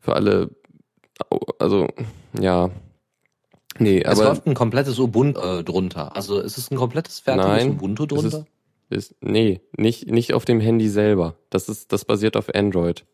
[0.00, 0.50] für alle,
[1.58, 1.88] also
[2.38, 2.70] ja,
[3.78, 4.12] Nee, es aber.
[4.12, 6.16] Es läuft ein komplettes Ubuntu äh, drunter.
[6.16, 8.46] Also ist es ein komplettes fertiges nein, Ubuntu drunter?
[8.88, 11.36] Ist, ist, nee, nicht, nicht auf dem Handy selber.
[11.50, 13.04] Das ist, das basiert auf Android.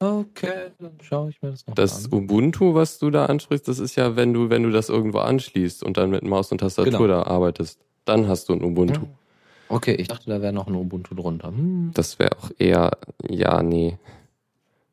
[0.00, 2.02] Okay, dann schaue ich mir das noch das an.
[2.04, 5.18] Das Ubuntu, was du da ansprichst, das ist ja, wenn du, wenn du das irgendwo
[5.18, 7.06] anschließt und dann mit Maus und Tastatur genau.
[7.06, 9.06] da arbeitest, dann hast du ein Ubuntu.
[9.68, 11.48] Okay, ich dachte, da wäre noch ein Ubuntu drunter.
[11.48, 11.90] Hm.
[11.94, 12.92] Das wäre auch eher,
[13.28, 13.98] ja, nee.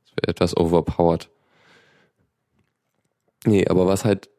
[0.03, 1.29] Das wäre etwas overpowered.
[3.45, 4.29] Nee, aber was halt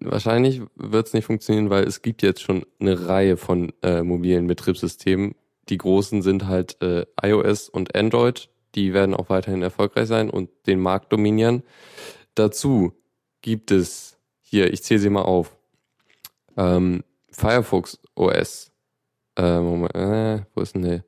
[0.00, 4.46] wahrscheinlich wird es nicht funktionieren, weil es gibt jetzt schon eine Reihe von äh, mobilen
[4.46, 5.34] Betriebssystemen,
[5.68, 8.48] die großen sind halt äh, iOS und Android.
[8.74, 11.62] Die werden auch weiterhin erfolgreich sein und den Markt dominieren.
[12.34, 12.92] Dazu
[13.40, 15.56] gibt es hier, ich zähle sie mal auf.
[16.56, 18.70] Ähm, Firefox OS.
[19.36, 21.04] Äh, Moment, äh, wo ist denn der?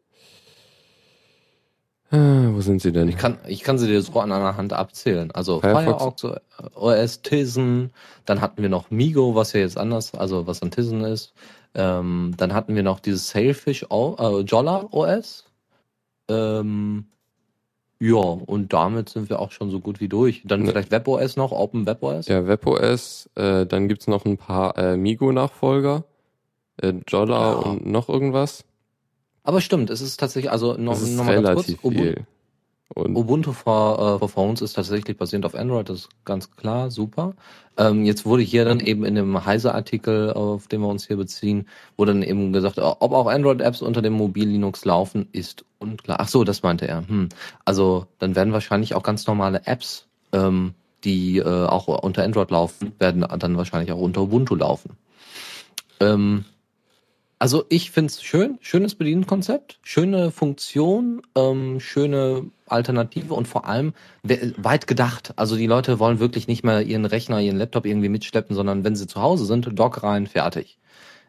[2.10, 3.08] Äh, wo sind sie denn?
[3.08, 5.30] Ich kann, ich kann sie dir so an einer Hand abzählen.
[5.32, 7.92] Also Firefox, Firefox OS, Tizen,
[8.24, 11.34] dann hatten wir noch Migo, was ja jetzt anders, also was an Tizen ist.
[11.74, 15.44] Ähm, dann hatten wir noch dieses Sailfish äh, Jolla OS.
[16.28, 17.06] Ähm,
[17.98, 20.42] ja, und damit sind wir auch schon so gut wie durch.
[20.44, 20.68] Dann ne.
[20.68, 22.28] vielleicht WebOS noch, Open WebOS.
[22.28, 23.30] Ja, WebOS.
[23.36, 26.04] Äh, dann gibt's noch ein paar äh, Migo-Nachfolger.
[26.76, 27.54] Äh, Jolla ja.
[27.54, 28.64] und noch irgendwas.
[29.44, 31.94] Aber stimmt, es ist tatsächlich, also noch, noch mal ganz kurz.
[31.94, 32.26] Viel.
[32.94, 36.90] Und Ubuntu for, uh, for Phones ist tatsächlich basierend auf Android, das ist ganz klar,
[36.90, 37.34] super.
[37.76, 41.66] Ähm, jetzt wurde hier dann eben in dem Heise-Artikel, auf den wir uns hier beziehen,
[41.96, 46.18] wurde dann eben gesagt, ob auch Android-Apps unter dem Mobil-Linux laufen, ist unklar.
[46.20, 47.06] Ach so, das meinte er.
[47.06, 47.28] Hm.
[47.64, 52.92] Also dann werden wahrscheinlich auch ganz normale Apps, ähm, die äh, auch unter Android laufen,
[52.98, 54.96] werden dann wahrscheinlich auch unter Ubuntu laufen.
[56.00, 56.44] Ähm,
[57.38, 64.86] also ich find's schön, schönes Bedienkonzept, schöne Funktion, ähm, schöne Alternative und vor allem weit
[64.86, 65.34] gedacht.
[65.36, 68.96] Also die Leute wollen wirklich nicht mehr ihren Rechner, ihren Laptop irgendwie mitschleppen, sondern wenn
[68.96, 70.78] sie zu Hause sind, Dock rein, fertig.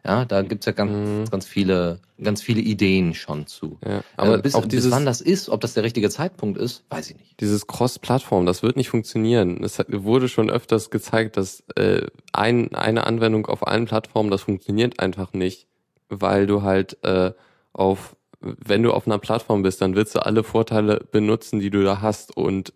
[0.04, 1.30] Ja, da gibt's ja ganz, mhm.
[1.30, 3.78] ganz viele, ganz viele Ideen schon zu.
[3.86, 6.56] Ja, aber äh, bis, auch dieses, bis wann das ist, ob das der richtige Zeitpunkt
[6.56, 7.40] ist, weiß ich nicht.
[7.40, 9.62] Dieses Cross-Plattform, das wird nicht funktionieren.
[9.62, 15.00] Es wurde schon öfters gezeigt, dass äh, ein, eine Anwendung auf allen Plattformen, das funktioniert
[15.00, 15.66] einfach nicht
[16.08, 17.32] weil du halt äh,
[17.72, 21.82] auf, wenn du auf einer Plattform bist, dann willst du alle Vorteile benutzen, die du
[21.82, 22.72] da hast und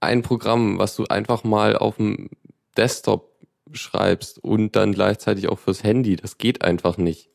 [0.00, 2.30] ein Programm, was du einfach mal auf dem
[2.76, 3.30] Desktop
[3.72, 7.30] schreibst und dann gleichzeitig auch fürs Handy, das geht einfach nicht.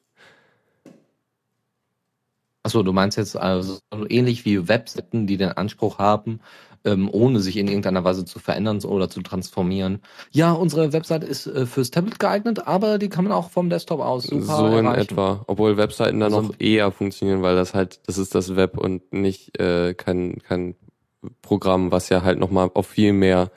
[2.64, 6.42] Achso, du meinst jetzt also ähnlich wie Webseiten, die den Anspruch haben,
[6.88, 10.00] ähm, ohne sich in irgendeiner Weise zu verändern oder zu transformieren.
[10.32, 14.00] Ja, unsere Website ist äh, fürs Tablet geeignet, aber die kann man auch vom Desktop
[14.00, 15.02] aus super So in erreichen.
[15.02, 18.78] etwa, obwohl Webseiten dann also, noch eher funktionieren, weil das halt, das ist das Web
[18.78, 20.76] und nicht äh, kein, kein
[21.42, 23.52] Programm, was ja halt nochmal auf viel mehr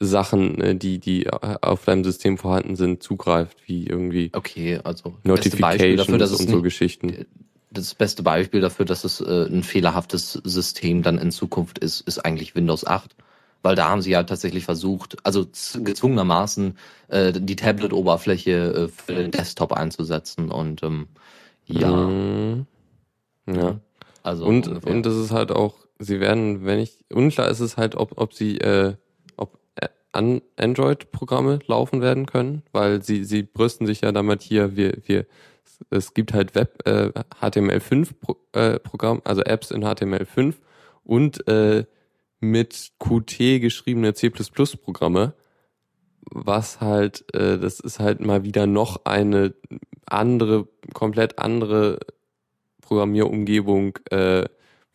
[0.00, 6.06] Sachen, äh, die, die auf deinem System vorhanden sind, zugreift, wie irgendwie okay, also Notifications
[6.06, 7.26] dafür, und so Geschichten
[7.70, 12.24] das beste Beispiel dafür, dass es äh, ein fehlerhaftes System dann in Zukunft ist, ist
[12.24, 13.14] eigentlich Windows 8.
[13.62, 16.78] Weil da haben sie ja tatsächlich versucht, also gezwungenermaßen
[17.08, 20.50] äh, die Tablet-Oberfläche äh, für den Desktop einzusetzen.
[20.50, 21.08] Und ähm,
[21.66, 21.90] ja.
[21.90, 22.66] Mhm.
[23.46, 23.80] Ja.
[24.22, 27.94] Also und, und das ist halt auch, sie werden, wenn ich, unklar ist es halt,
[27.96, 28.94] ob, ob sie, äh,
[29.36, 34.76] ob äh, an Android-Programme laufen werden können, weil sie, sie brüsten sich ja damit hier,
[34.76, 35.26] wir, wir
[35.90, 40.54] es gibt halt Web äh, HTML5 Pro, äh, Programm, also Apps in HTML5
[41.04, 41.84] und äh,
[42.40, 45.34] mit Qt geschriebene C++ Programme,
[46.30, 49.54] was halt, äh, das ist halt mal wieder noch eine
[50.06, 51.98] andere, komplett andere
[52.82, 54.44] Programmierumgebung, äh,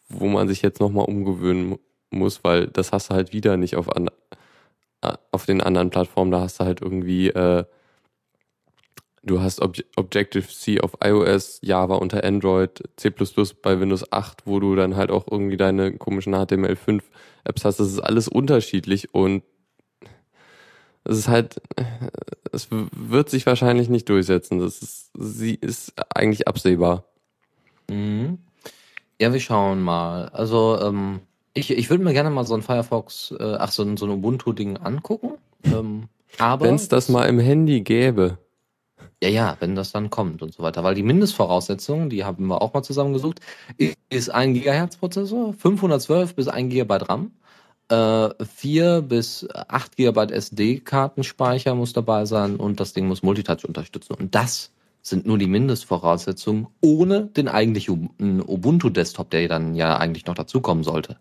[0.09, 1.77] wo man sich jetzt nochmal umgewöhnen
[2.11, 4.09] muss, weil das hast du halt wieder nicht auf, an,
[5.31, 7.65] auf den anderen Plattformen, da hast du halt irgendwie äh,
[9.25, 13.09] Du hast Ob Objective-C auf iOS, Java unter Android, C++
[13.61, 17.79] bei Windows 8, wo du dann halt auch irgendwie deine komischen HTML5-Apps hast.
[17.79, 19.43] Das ist alles unterschiedlich und
[21.05, 21.61] es ist halt,
[22.51, 24.59] es wird sich wahrscheinlich nicht durchsetzen.
[24.59, 27.05] Das ist, sie ist eigentlich absehbar.
[27.89, 28.39] Mhm.
[29.21, 30.29] Ja, wir schauen mal.
[30.29, 31.21] Also, ähm,
[31.53, 34.11] ich, ich würde mir gerne mal so ein Firefox, äh, ach, so ein, so ein
[34.11, 35.35] Ubuntu-Ding angucken.
[35.63, 36.09] Ähm,
[36.39, 36.65] aber.
[36.65, 38.37] Wenn es das mal im Handy gäbe.
[39.23, 40.83] Ja, ja, wenn das dann kommt und so weiter.
[40.83, 43.39] Weil die Mindestvoraussetzung, die haben wir auch mal zusammengesucht,
[44.09, 47.31] ist ein Gigahertz Prozessor, 512 bis 1 Gigabyte RAM,
[47.87, 54.15] äh, 4 bis 8 Gigabyte SD-Kartenspeicher muss dabei sein und das Ding muss Multitouch unterstützen.
[54.15, 60.35] Und das sind nur die Mindestvoraussetzungen ohne den eigentlichen Ubuntu-Desktop, der dann ja eigentlich noch
[60.35, 61.15] dazukommen sollte.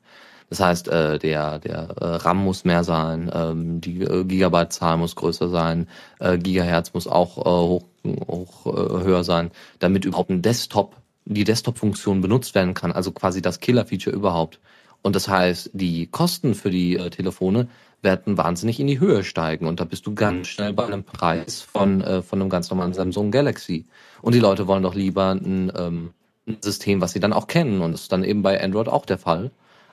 [0.49, 5.17] Das heißt, äh, der, der äh, RAM muss mehr sein, ähm, die äh, Gigabyte-Zahl muss
[5.17, 5.89] größer sein,
[6.21, 11.45] äh, Gigahertz muss auch äh, hoch, hoch äh, höher sein, damit überhaupt ein Desktop, die
[11.45, 14.61] Desktop-Funktion benutzt werden kann, also quasi das Killer-Feature überhaupt.
[15.03, 17.69] Und das heißt, die Kosten für die äh, Telefone
[18.03, 21.63] werden wahnsinnig in die Höhe steigen und da bist du ganz schnell bei einem Preis
[21.63, 23.87] von, äh, von einem ganz normalen Samsung Galaxy.
[24.21, 26.11] Und die Leute wollen doch lieber ein, ähm,
[26.47, 29.07] ein System, was sie dann auch kennen und das ist dann eben bei Android auch
[29.07, 29.51] der Fall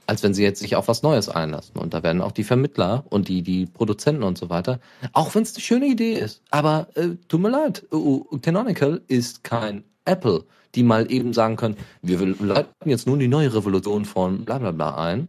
[0.09, 1.77] als wenn sie jetzt sich auf was Neues einlassen.
[1.77, 4.79] Und da werden auch die Vermittler und die, die Produzenten und so weiter,
[5.13, 9.43] auch wenn es eine schöne Idee ist, aber äh, tut mir leid, uh, Canonical ist
[9.43, 14.45] kein Apple, die mal eben sagen können, wir leiten jetzt nun die neue Revolution von
[14.45, 15.27] bla bla bla ein.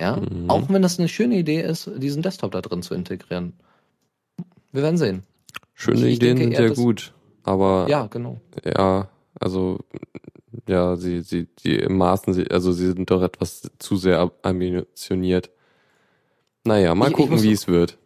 [0.00, 0.48] Ja, mhm.
[0.48, 3.52] auch wenn das eine schöne Idee ist, diesen Desktop da drin zu integrieren.
[4.72, 5.24] Wir werden sehen.
[5.74, 8.40] Schöne ich Ideen denke, sind ja gut, aber ja, genau.
[8.64, 9.78] Ja, also
[10.68, 15.50] ja, sie sie die im Maßen, also sie sind doch etwas zu sehr ambitioniert.
[16.64, 17.98] Naja, mal ich, gucken, ich wie es wird.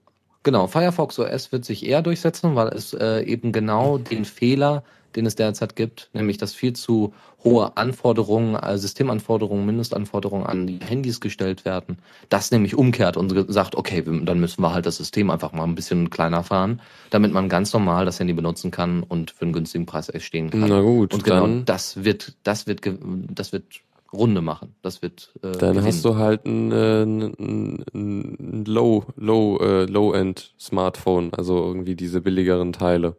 [0.42, 4.84] Genau, Firefox OS wird sich eher durchsetzen, weil es äh, eben genau den Fehler,
[5.16, 10.78] den es derzeit gibt, nämlich dass viel zu hohe Anforderungen, also Systemanforderungen, Mindestanforderungen an die
[10.80, 11.98] Handys gestellt werden,
[12.28, 15.74] das nämlich umkehrt und sagt, okay, dann müssen wir halt das System einfach mal ein
[15.74, 19.86] bisschen kleiner fahren, damit man ganz normal das Handy benutzen kann und für einen günstigen
[19.86, 20.68] Preis erstehen kann.
[20.68, 22.82] Na gut, und genau das wird, das wird,
[23.30, 23.64] das wird
[24.12, 24.74] Runde machen.
[24.82, 25.32] Das wird.
[25.42, 25.86] Äh, Dann gewinnen.
[25.86, 32.20] hast du halt ein, äh, ein, ein Low, Low, äh, Low-End Smartphone, also irgendwie diese
[32.20, 33.16] billigeren Teile.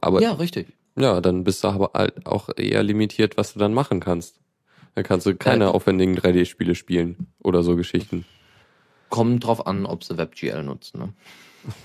[0.00, 0.68] Aber ja, richtig.
[0.98, 4.40] Ja, dann bist du aber halt auch eher limitiert, was du dann machen kannst.
[4.94, 5.70] Dann kannst du keine ja.
[5.70, 8.24] aufwendigen 3D-Spiele spielen oder so Geschichten.
[9.10, 10.98] Kommt drauf an, ob sie WebGL nutzen.
[10.98, 11.12] Ne?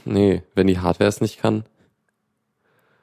[0.06, 1.64] Nee, wenn die Hardware es nicht kann.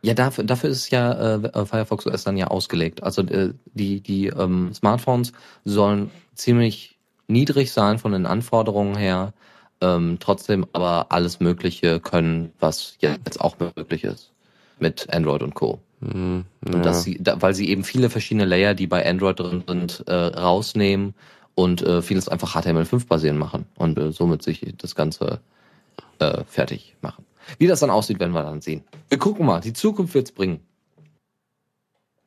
[0.02, 3.02] Ja, dafür, dafür ist ja äh, Firefox OS dann ja ausgelegt.
[3.02, 5.32] Also äh, die, die ähm, Smartphones
[5.64, 9.32] sollen ziemlich niedrig sein von den Anforderungen her,
[9.80, 14.32] ähm, trotzdem aber alles Mögliche können, was jetzt auch möglich ist
[14.80, 15.80] mit Android und Co.
[16.00, 16.74] Mhm, ja.
[16.74, 20.04] Und dass sie, da, weil sie eben viele verschiedene Layer, die bei Android drin sind,
[20.06, 21.14] äh, rausnehmen
[21.54, 25.40] und äh, vieles einfach HTML5 basierend machen und äh, somit sich das Ganze
[26.18, 27.26] äh, fertig machen.
[27.58, 28.84] Wie das dann aussieht, werden wir dann sehen.
[29.08, 30.60] Wir gucken mal, die Zukunft wird's bringen.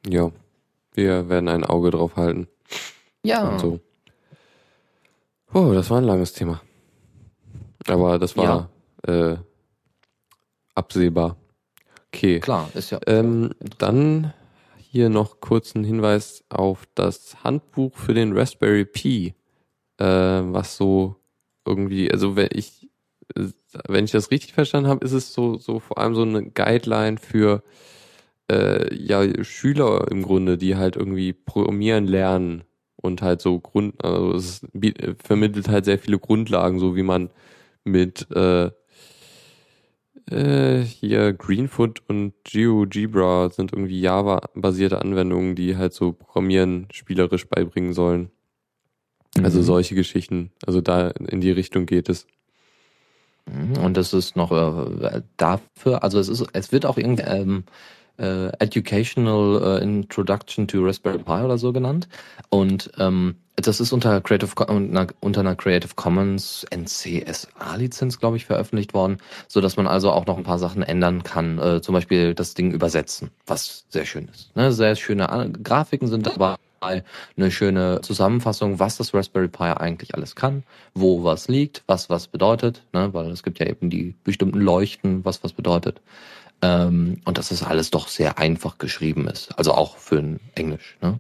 [0.08, 0.32] Ja,
[0.94, 2.48] wir werden ein Auge drauf halten.
[3.24, 3.50] Ja.
[3.50, 3.80] Und so.
[5.54, 6.62] Oh, das war ein langes Thema.
[7.88, 8.70] Aber das war
[9.08, 9.32] ja.
[9.32, 9.38] äh,
[10.76, 11.38] absehbar.
[12.14, 12.40] Okay.
[12.40, 13.00] Klar, ist ja.
[13.08, 14.34] Ähm, dann
[14.78, 19.34] hier noch kurz ein Hinweis auf das Handbuch für den Raspberry Pi,
[19.98, 21.16] äh, was so
[21.66, 22.88] irgendwie, also wenn ich
[23.88, 27.18] wenn ich das richtig verstanden habe, ist es so, so vor allem so eine Guideline
[27.18, 27.64] für
[28.52, 32.64] äh, ja, Schüler im Grunde, die halt irgendwie programmieren lernen
[32.96, 34.62] und halt so Grund, also es
[35.24, 37.32] vermittelt halt sehr viele Grundlagen, so wie man
[37.84, 38.72] mit äh,
[40.30, 47.94] äh, hier Greenfoot und GeoGebra sind irgendwie Java-basierte Anwendungen, die halt so Programmieren spielerisch beibringen
[47.94, 48.32] sollen.
[49.42, 49.64] Also mhm.
[49.64, 50.52] solche Geschichten.
[50.66, 52.28] Also da in die Richtung geht es.
[53.46, 57.64] Mhm, und das ist noch äh, dafür, also es ist, es wird auch irgendwie ähm,
[58.18, 62.08] äh, Educational äh, Introduction to Raspberry Pi oder so genannt.
[62.50, 64.50] Und ähm, das ist unter Creative
[65.22, 70.26] unter einer Creative Commons NCSA Lizenz, glaube ich, veröffentlicht worden, so dass man also auch
[70.26, 74.28] noch ein paar Sachen ändern kann, äh, zum Beispiel das Ding übersetzen, was sehr schön
[74.28, 74.56] ist.
[74.56, 74.72] Ne?
[74.72, 80.64] Sehr schöne Grafiken sind dabei eine schöne Zusammenfassung, was das Raspberry Pi eigentlich alles kann,
[80.94, 83.14] wo was liegt, was was bedeutet, ne?
[83.14, 86.02] weil es gibt ja eben die bestimmten Leuchten, was was bedeutet.
[86.64, 90.98] Ähm, und dass das alles doch sehr einfach geschrieben ist, also auch für ein Englisch.
[91.02, 91.20] Ne?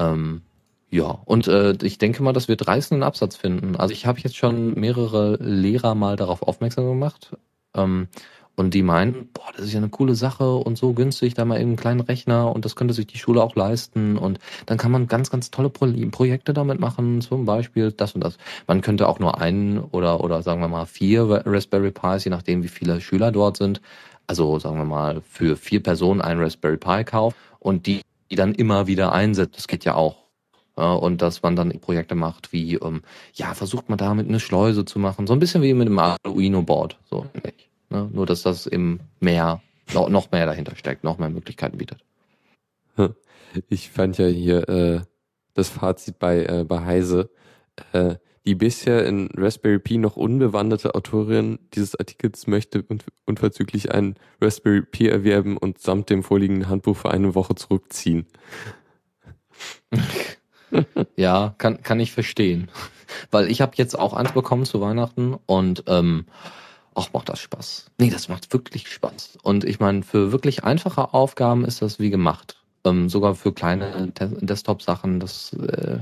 [0.00, 0.42] Ähm,
[0.90, 3.76] ja, und äh, ich denke mal, das wird reißenden Absatz finden.
[3.76, 7.36] Also ich habe jetzt schon mehrere Lehrer mal darauf aufmerksam gemacht.
[7.76, 8.08] Ähm,
[8.56, 11.60] und die meinen, boah, das ist ja eine coole Sache und so günstig, da mal
[11.60, 14.16] eben einen kleinen Rechner und das könnte sich die Schule auch leisten.
[14.16, 18.22] Und dann kann man ganz, ganz tolle Pro Projekte damit machen, zum Beispiel das und
[18.22, 18.38] das.
[18.66, 22.62] Man könnte auch nur einen oder, oder sagen wir mal vier Raspberry Pis, je nachdem
[22.64, 23.80] wie viele Schüler dort sind.
[24.26, 28.54] Also sagen wir mal für vier Personen einen Raspberry Pi kaufen und die, die dann
[28.54, 29.56] immer wieder einsetzt.
[29.56, 30.24] Das geht ja auch.
[30.76, 33.02] Ja, und dass man dann Projekte macht wie, ähm,
[33.34, 35.26] ja, versucht man damit eine Schleuse zu machen.
[35.26, 36.98] So ein bisschen wie mit dem Arduino-Board.
[37.08, 37.68] So nicht.
[37.90, 38.10] Ne?
[38.12, 39.60] Nur, dass das eben mehr,
[39.92, 42.04] noch mehr dahinter steckt, noch mehr Möglichkeiten bietet.
[43.68, 45.00] Ich fand ja hier äh,
[45.54, 47.30] das Fazit bei, äh, bei Heise.
[47.92, 52.84] Äh, die bisher in Raspberry Pi noch unbewanderte Autorin dieses Artikels möchte
[53.24, 58.26] unverzüglich einen Raspberry Pi erwerben und samt dem vorliegenden Handbuch für eine Woche zurückziehen.
[61.16, 62.70] ja, kann, kann ich verstehen.
[63.30, 66.26] Weil ich habe jetzt auch eins bekommen zu Weihnachten und ähm,
[66.94, 67.86] Ach, macht das Spaß.
[67.98, 69.38] Nee, das macht wirklich Spaß.
[69.42, 72.56] Und ich meine, für wirklich einfache Aufgaben ist das wie gemacht.
[72.84, 75.18] Ähm, sogar für kleine Desktop-Sachen.
[75.18, 75.98] Das, äh,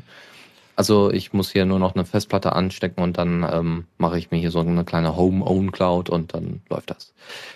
[0.76, 4.38] also ich muss hier nur noch eine Festplatte anstecken und dann ähm, mache ich mir
[4.38, 7.12] hier so eine kleine Home-Own-Cloud und dann läuft das.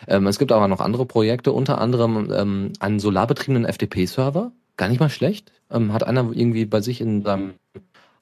[0.06, 4.52] Ähm, es gibt aber noch andere Projekte, unter anderem ähm, einen solarbetriebenen FTP-Server.
[4.76, 5.52] Gar nicht mal schlecht.
[5.70, 7.54] Ähm, hat einer irgendwie bei sich in seinem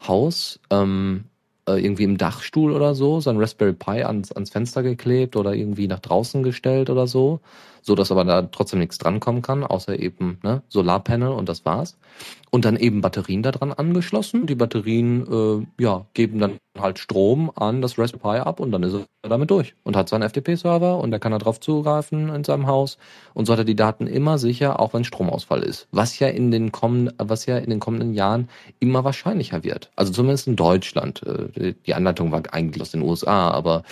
[0.06, 1.24] Haus ähm,
[1.66, 5.88] äh, irgendwie im Dachstuhl oder so, sein Raspberry Pi ans, ans Fenster geklebt oder irgendwie
[5.88, 7.40] nach draußen gestellt oder so.
[7.84, 11.98] So dass aber da trotzdem nichts drankommen kann, außer eben ne, Solarpanel und das war's.
[12.50, 14.46] Und dann eben Batterien daran angeschlossen.
[14.46, 18.82] Die Batterien äh, ja, geben dann halt Strom an das Raspberry Pi ab und dann
[18.82, 22.42] ist er damit durch und hat seinen FTP-Server und er kann da drauf zugreifen in
[22.42, 22.96] seinem Haus
[23.34, 25.86] und so hat er die Daten immer sicher, auch wenn Stromausfall ist.
[25.90, 28.48] Was ja in den kommenden, was ja in den kommenden Jahren
[28.80, 29.90] immer wahrscheinlicher wird.
[29.94, 31.22] Also zumindest in Deutschland.
[31.22, 33.82] Äh, die Anleitung war eigentlich aus den USA, aber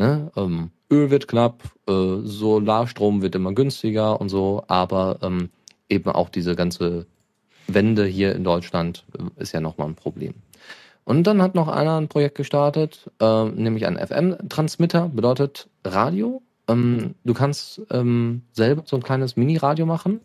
[0.00, 5.50] ne, ähm, Öl wird knapp, äh, Solarstrom wird immer günstiger und so, aber ähm,
[5.88, 7.06] eben auch diese ganze
[7.68, 10.34] Wende hier in Deutschland äh, ist ja nochmal ein Problem.
[11.04, 16.42] Und dann hat noch einer ein Projekt gestartet, äh, nämlich ein FM-Transmitter, bedeutet Radio.
[16.68, 20.20] Ähm, du kannst ähm, selber so ein kleines Mini-Radio machen.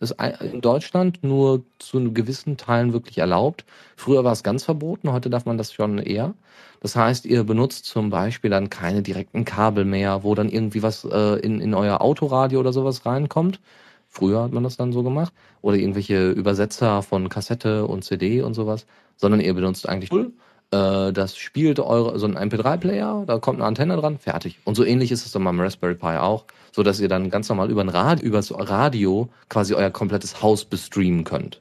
[0.00, 0.16] Ist
[0.52, 3.64] in Deutschland nur zu gewissen Teilen wirklich erlaubt.
[3.96, 6.34] Früher war es ganz verboten, heute darf man das schon eher.
[6.80, 11.04] Das heißt, ihr benutzt zum Beispiel dann keine direkten Kabel mehr, wo dann irgendwie was
[11.04, 13.60] äh, in, in euer Autoradio oder sowas reinkommt.
[14.08, 15.32] Früher hat man das dann so gemacht.
[15.60, 18.86] Oder irgendwelche Übersetzer von Kassette und CD und sowas
[19.20, 20.32] sondern ihr benutzt eigentlich Tool.
[20.70, 24.58] Äh, das spielt eure, so ein MP3-Player, da kommt eine Antenne dran, fertig.
[24.64, 27.48] Und so ähnlich ist es dann beim Raspberry Pi auch, so dass ihr dann ganz
[27.48, 31.60] normal über ein Radio, übers Radio quasi euer komplettes Haus bestreamen könnt.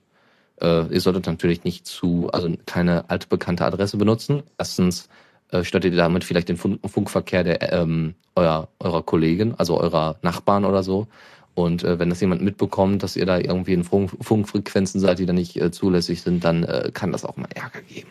[0.62, 4.44] Äh, ihr solltet natürlich nicht zu, also keine altbekannte Adresse benutzen.
[4.58, 5.10] Erstens
[5.52, 10.18] äh, stattet ihr damit vielleicht den Funk Funkverkehr der ähm, eurer, eurer Kollegen, also eurer
[10.22, 11.08] Nachbarn oder so.
[11.56, 15.26] Und äh, wenn das jemand mitbekommt, dass ihr da irgendwie in Funk Funkfrequenzen seid, die
[15.26, 18.10] da nicht äh, zulässig sind, dann äh, kann das auch mal Ärger geben.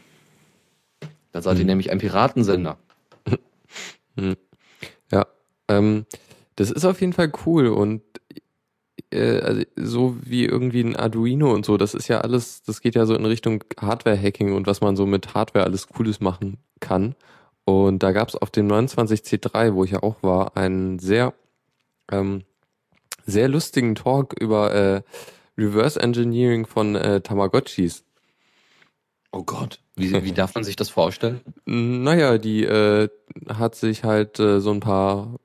[1.39, 1.69] Da seid ihr mhm.
[1.69, 2.79] nämlich ein Piratensender.
[4.17, 4.37] Mhm.
[5.13, 5.29] Ja,
[5.69, 6.05] ähm,
[6.57, 8.03] das ist auf jeden Fall cool und
[9.13, 12.97] äh, also so wie irgendwie ein Arduino und so, das ist ja alles, das geht
[12.97, 17.15] ja so in Richtung Hardware-Hacking und was man so mit Hardware alles Cooles machen kann.
[17.65, 21.33] Und da gab es auf dem 29C3, wo ich ja auch war, einen sehr
[22.11, 22.43] ähm,
[23.25, 25.03] sehr lustigen Talk über äh,
[25.57, 28.05] Reverse Engineering von äh, Tamagotchis.
[29.31, 31.41] Oh Gott, wie, wie darf man sich das vorstellen?
[31.67, 33.09] Naja, die äh,
[33.49, 35.37] hat sich halt äh, so ein paar,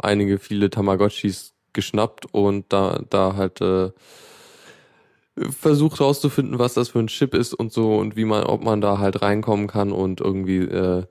[0.00, 3.90] einige viele Tamagotchis geschnappt und da, da halt äh,
[5.36, 8.80] versucht rauszufinden, was das für ein Chip ist und so und wie man, ob man
[8.80, 11.04] da halt reinkommen kann und irgendwie äh,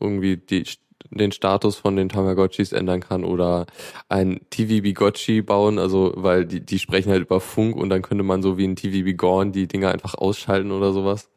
[0.00, 0.64] irgendwie die
[1.10, 3.66] den Status von den Tamagotchis ändern kann oder
[4.08, 8.42] ein TV-Bigotchi bauen, also weil die, die sprechen halt über Funk und dann könnte man
[8.42, 11.28] so wie ein TV-Bigorn die Dinger einfach ausschalten oder sowas.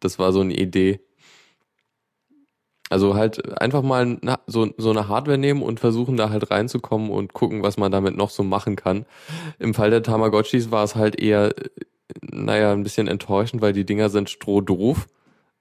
[0.00, 1.00] Das war so eine Idee.
[2.88, 7.34] Also halt einfach mal so, so eine Hardware nehmen und versuchen da halt reinzukommen und
[7.34, 9.06] gucken, was man damit noch so machen kann.
[9.60, 11.54] Im Fall der Tamagotchis war es halt eher,
[12.20, 15.06] naja, ein bisschen enttäuschend, weil die Dinger sind strohdoof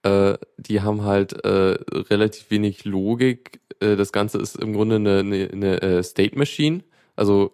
[0.04, 3.60] äh, die haben halt äh, relativ wenig Logik.
[3.80, 6.84] Äh, das Ganze ist im Grunde eine, eine, eine äh, State Machine.
[7.16, 7.52] Also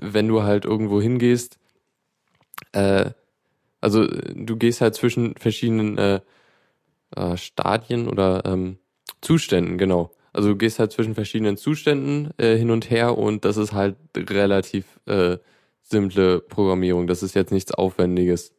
[0.00, 1.58] wenn du halt irgendwo hingehst,
[2.72, 3.10] äh,
[3.82, 6.20] also du gehst halt zwischen verschiedenen äh,
[7.14, 8.78] äh, Stadien oder ähm,
[9.20, 10.14] Zuständen, genau.
[10.32, 13.96] Also du gehst halt zwischen verschiedenen Zuständen äh, hin und her und das ist halt
[14.16, 15.36] relativ äh,
[15.82, 17.06] simple Programmierung.
[17.06, 18.54] Das ist jetzt nichts Aufwendiges.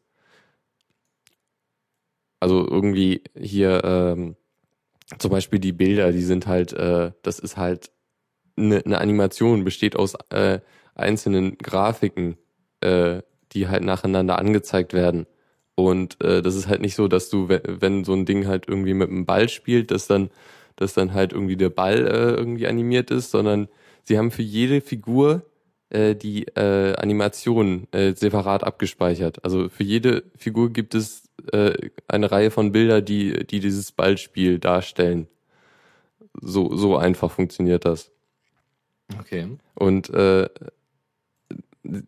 [2.40, 4.36] Also irgendwie hier ähm,
[5.18, 7.92] zum Beispiel die Bilder, die sind halt, äh, das ist halt
[8.58, 10.60] eine, eine Animation, besteht aus äh,
[10.96, 12.38] einzelnen Grafiken,
[12.82, 13.22] äh,
[13.54, 15.26] die halt nacheinander angezeigt werden.
[15.76, 18.94] Und äh, das ist halt nicht so, dass du, wenn so ein Ding halt irgendwie
[18.94, 20.30] mit einem Ball spielt, dass dann,
[20.76, 23.68] dass dann halt irgendwie der Ball äh, irgendwie animiert ist, sondern
[24.04, 25.46] sie haben für jede Figur
[25.90, 29.44] äh, die äh, Animation äh, separat abgespeichert.
[29.44, 31.74] Also für jede Figur gibt es äh,
[32.08, 35.28] eine Reihe von Bilder, die, die dieses Ballspiel darstellen.
[36.40, 38.12] So, so einfach funktioniert das.
[39.20, 39.48] Okay.
[39.76, 40.50] Und äh,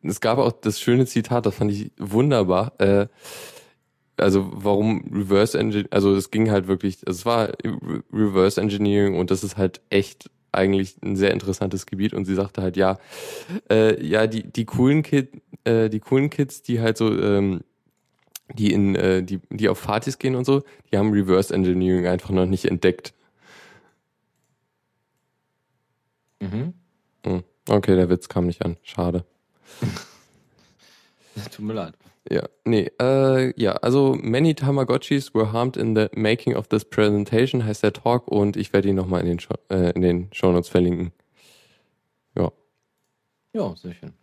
[0.04, 2.74] es gab auch das schöne Zitat, das fand ich wunderbar.
[2.80, 3.08] Äh,
[4.18, 7.52] also warum Reverse Engineering, also es ging halt wirklich, also es war
[8.14, 12.62] Reverse Engineering und das ist halt echt eigentlich ein sehr interessantes Gebiet und sie sagte
[12.62, 12.98] halt, ja,
[13.70, 17.62] äh, ja, die, die coolen Kid, äh, die coolen Kids, die halt so, ähm,
[18.54, 22.30] die in, äh, die, die auf Partys gehen und so, die haben Reverse Engineering einfach
[22.30, 23.14] noch nicht entdeckt.
[26.40, 26.74] Mhm.
[27.26, 27.44] Hm.
[27.68, 28.78] Okay, der Witz kam nicht an.
[28.84, 29.26] Schade.
[31.52, 31.94] Tut mir leid.
[32.30, 37.64] Ja, nee, äh, ja, also many Tamagotchis were harmed in the making of this presentation
[37.64, 40.70] heißt der Talk und ich werde ihn nochmal in den, Show, äh, in den Shownotes
[40.70, 41.12] verlinken.
[42.36, 42.52] Ja.
[43.54, 44.14] Ja, sehr schön.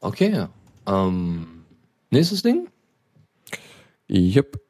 [0.00, 0.46] Okay,
[0.86, 1.64] ähm,
[2.10, 2.68] nächstes Ding?
[4.10, 4.60] Yep.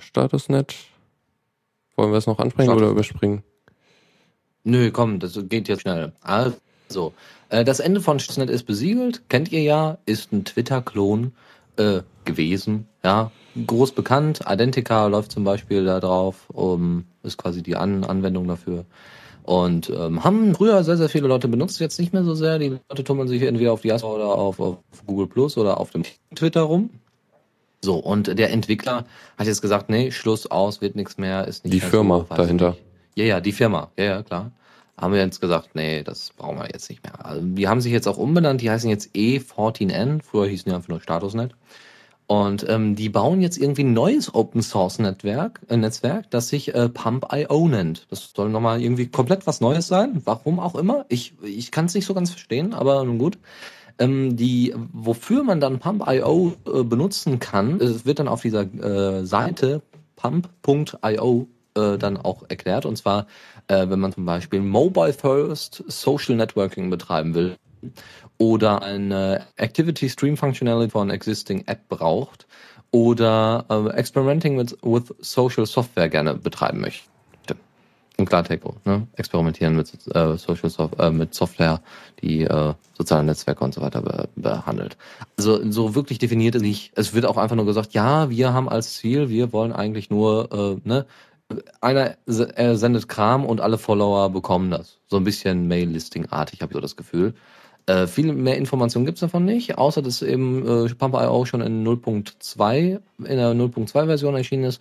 [0.00, 0.74] Statusnet.
[1.96, 2.82] Wollen wir es noch ansprechen Status.
[2.82, 3.42] oder überspringen?
[4.64, 6.12] Nö, komm, das geht jetzt schnell.
[6.20, 6.56] Also,
[7.48, 11.32] äh, das Ende von Stuxnet ist besiegelt, kennt ihr ja, ist ein Twitter-Klon
[11.76, 13.30] äh, gewesen, ja,
[13.66, 14.40] groß bekannt.
[14.48, 18.84] Identica läuft zum Beispiel da drauf, um, ist quasi die An Anwendung dafür.
[19.42, 22.58] Und ähm, haben früher sehr, sehr viele Leute benutzt, jetzt nicht mehr so sehr.
[22.58, 26.04] Die Leute tummeln sich entweder auf Diaspora oder auf, auf Google Plus oder auf dem
[26.34, 26.90] Twitter rum.
[27.82, 29.06] So, und der Entwickler
[29.38, 32.70] hat jetzt gesagt, nee, Schluss aus, wird nichts mehr, ist nicht Die Firma so, dahinter.
[32.70, 32.82] Nicht.
[33.16, 34.52] Ja, ja, die Firma, ja, ja, klar.
[34.96, 37.24] Haben wir jetzt gesagt, nee, das brauchen wir jetzt nicht mehr.
[37.24, 40.88] Also, die haben sich jetzt auch umbenannt, die heißen jetzt E14N, früher hießen die einfach
[40.88, 41.54] nur StatusNet.
[42.30, 46.72] Und ähm, die bauen jetzt irgendwie ein neues Open Source Netzwerk, äh, Netzwerk, das sich
[46.72, 48.06] äh, Pump.io nennt.
[48.08, 50.22] Das soll nochmal irgendwie komplett was Neues sein.
[50.24, 51.06] Warum auch immer.
[51.08, 53.38] Ich, ich kann es nicht so ganz verstehen, aber nun gut.
[53.98, 59.26] Ähm, die, wofür man dann Pump.io äh, benutzen kann, es wird dann auf dieser äh,
[59.26, 59.82] Seite
[60.14, 62.86] pump.io äh, dann auch erklärt.
[62.86, 63.26] Und zwar,
[63.70, 67.56] äh, wenn man zum Beispiel Mobile First Social Networking betreiben will
[68.38, 72.46] oder eine Activity Stream Functionality von Existing App braucht
[72.90, 77.08] oder äh, Experimenting with, with Social Software gerne betreiben möchte.
[78.16, 79.06] Im Klartext, ne?
[79.16, 81.80] Experimentieren mit äh, Social Soft äh, mit Software,
[82.20, 84.98] die äh, soziale Netzwerke und so weiter be behandelt.
[85.38, 86.92] Also so wirklich definiert ist nicht.
[86.96, 90.52] Es wird auch einfach nur gesagt, ja, wir haben als Ziel, wir wollen eigentlich nur,
[90.52, 91.06] äh, ne,
[91.80, 94.98] einer sendet Kram und alle Follower bekommen das.
[95.08, 97.34] So ein bisschen Mail-Listing-artig, habe ich so das Gefühl.
[97.86, 103.00] Äh, viel mehr Informationen gibt's davon nicht, außer dass eben äh, Pump.io schon in 0.2,
[103.18, 104.80] in der 0.2-Version erschienen ist.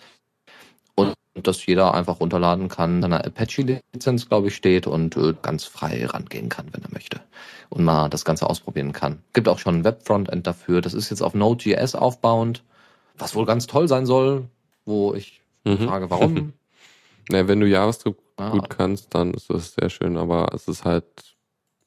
[0.96, 6.06] Und dass jeder einfach runterladen kann, eine Apache-Lizenz, glaube ich, steht und äh, ganz frei
[6.06, 7.22] rangehen kann, wenn er möchte.
[7.70, 9.24] Und mal das Ganze ausprobieren kann.
[9.34, 10.82] Gibt auch schon ein Web-Frontend dafür.
[10.82, 12.64] Das ist jetzt auf Node.js aufbauend,
[13.18, 14.50] was wohl ganz toll sein soll,
[14.86, 15.88] wo ich mhm.
[15.88, 16.54] frage, warum.
[17.32, 18.50] Ja, wenn du JavaScript ah.
[18.50, 21.06] gut kannst, dann ist das sehr schön, aber es ist halt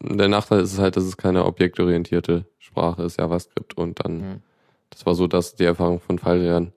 [0.02, 3.76] der Nachteil ist halt, dass es keine objektorientierte Sprache ist, JavaScript.
[3.76, 4.42] Und dann, mhm.
[4.90, 6.72] das war so dass die Erfahrung von Fallrehren.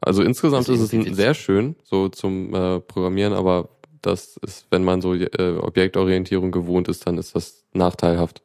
[0.00, 3.68] Also insgesamt ist, ist es sehr schön, so zum äh, Programmieren, aber
[4.00, 8.42] das ist, wenn man so äh, Objektorientierung gewohnt ist, dann ist das nachteilhaft.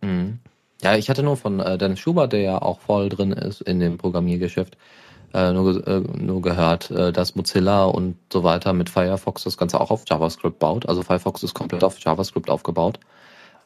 [0.00, 0.38] Mhm.
[0.82, 3.80] Ja, ich hatte nur von äh, Dennis Schubert, der ja auch voll drin ist in
[3.80, 4.76] dem Programmiergeschäft,
[5.34, 9.80] äh, nur, äh, nur gehört, äh, dass Mozilla und so weiter mit Firefox das Ganze
[9.80, 10.88] auch auf JavaScript baut.
[10.88, 13.00] Also Firefox ist komplett auf JavaScript aufgebaut.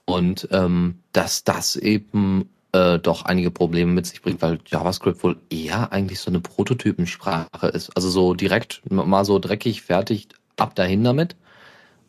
[0.04, 5.36] Und ähm, dass das eben äh, doch einige Probleme mit sich bringt, weil JavaScript wohl
[5.50, 7.96] eher eigentlich so eine Prototypensprache ist.
[7.96, 11.36] Also so direkt mal so dreckig, fertig, ab dahin damit.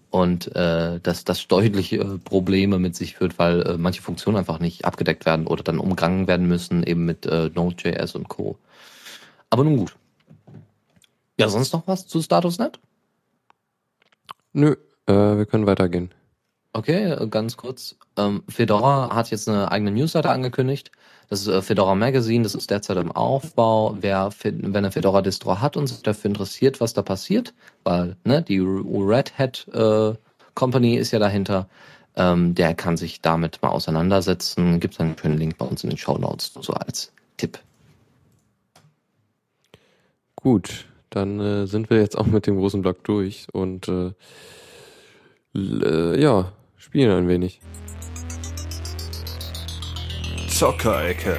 [0.10, 4.60] Und äh, dass das deutliche äh, Probleme mit sich führt, weil äh, manche Funktionen einfach
[4.60, 8.58] nicht abgedeckt werden oder dann umgangen werden müssen, eben mit äh, Node.js und Co.
[9.50, 9.96] Aber nun gut.
[11.40, 12.80] Ja, sonst noch was zu Statusnet?
[14.54, 14.76] Nö,
[15.06, 16.12] äh, wir können weitergehen.
[16.74, 17.96] Okay, äh, ganz kurz.
[18.18, 20.92] Ähm, Fedora hat jetzt eine eigene Newsletter angekündigt.
[21.30, 23.98] Das ist äh, Fedora Magazine, das ist derzeit im Aufbau.
[24.00, 28.42] Wer, wenn eine Fedora Distro hat und sich dafür interessiert, was da passiert, weil ne,
[28.42, 30.14] die Red Hat äh,
[30.56, 31.68] Company ist ja dahinter,
[32.16, 34.80] ähm, der kann sich damit mal auseinandersetzen.
[34.80, 37.60] Gibt es einen schönen Link bei uns in den Show Notes, so als Tipp.
[40.50, 44.14] Gut, dann äh, sind wir jetzt auch mit dem großen Block durch und äh,
[45.54, 47.60] äh, ja, spielen ein wenig.
[50.48, 51.36] Zockerecke.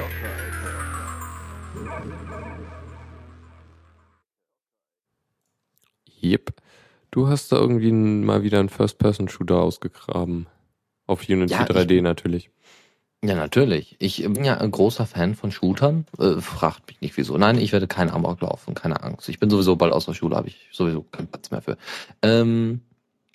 [6.21, 6.53] Yep.
[7.09, 10.45] Du hast da irgendwie mal wieder einen First-Person-Shooter ausgegraben.
[11.07, 12.51] Auf Unity ja, 3D natürlich.
[13.23, 13.97] Ja, natürlich.
[13.99, 16.05] Ich bin ja ein großer Fan von Shootern.
[16.17, 17.37] Äh, fragt mich nicht wieso.
[17.37, 19.27] Nein, ich werde keinen Amok laufen, keine Angst.
[19.27, 21.77] Ich bin sowieso bald aus der Schule, habe ich sowieso keinen Platz mehr für.
[22.21, 22.79] Ähm,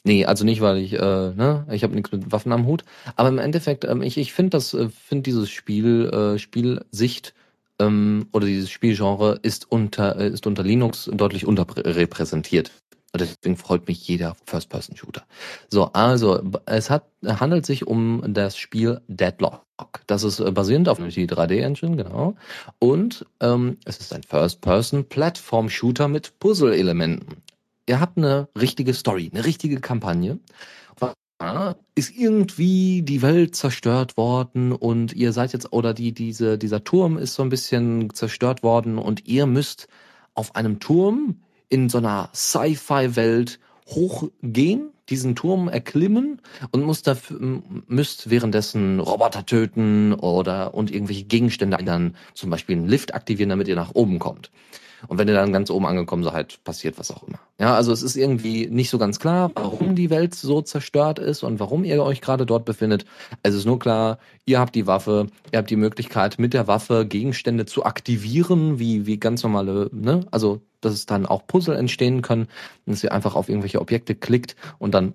[0.04, 2.84] nee, also nicht, weil ich, äh, ne, ich habe nichts mit Waffen am Hut.
[3.16, 7.34] Aber im Endeffekt, ähm, ich, ich finde das, äh, finde dieses Spiel, äh, Spielsicht
[7.78, 12.72] ähm, oder dieses Spielgenre ist unter, äh, ist unter Linux deutlich unterrepräsentiert.
[13.14, 15.22] Deswegen freut mich jeder First-Person-Shooter.
[15.68, 19.62] So, also es hat, handelt sich um das Spiel Deadlock.
[20.06, 22.34] Das ist äh, basierend auf Unity 3D Engine, genau.
[22.80, 27.42] Und ähm, es ist ein First-Person-Plattform-Shooter mit Puzzle-Elementen.
[27.86, 30.38] Ihr habt eine richtige Story, eine richtige Kampagne.
[31.94, 37.18] Ist irgendwie die Welt zerstört worden und ihr seid jetzt, oder die, diese, dieser Turm
[37.18, 39.88] ist so ein bisschen zerstört worden und ihr müsst
[40.34, 46.40] auf einem Turm in so einer Sci-Fi-Welt hochgehen, diesen Turm erklimmen
[46.70, 52.88] und müsst, dafür, müsst währenddessen Roboter töten oder und irgendwelche Gegenstände dann zum Beispiel einen
[52.88, 54.50] Lift aktivieren, damit ihr nach oben kommt.
[55.08, 57.40] Und wenn ihr dann ganz oben angekommen seid, passiert was auch immer.
[57.60, 61.44] Ja, also es ist irgendwie nicht so ganz klar, warum die Welt so zerstört ist
[61.44, 63.04] und warum ihr euch gerade dort befindet.
[63.44, 67.06] Es ist nur klar, ihr habt die Waffe, ihr habt die Möglichkeit, mit der Waffe
[67.06, 70.26] Gegenstände zu aktivieren, wie, wie ganz normale, ne?
[70.32, 72.48] Also, dass es dann auch Puzzle entstehen können,
[72.86, 75.14] dass ihr einfach auf irgendwelche Objekte klickt und dann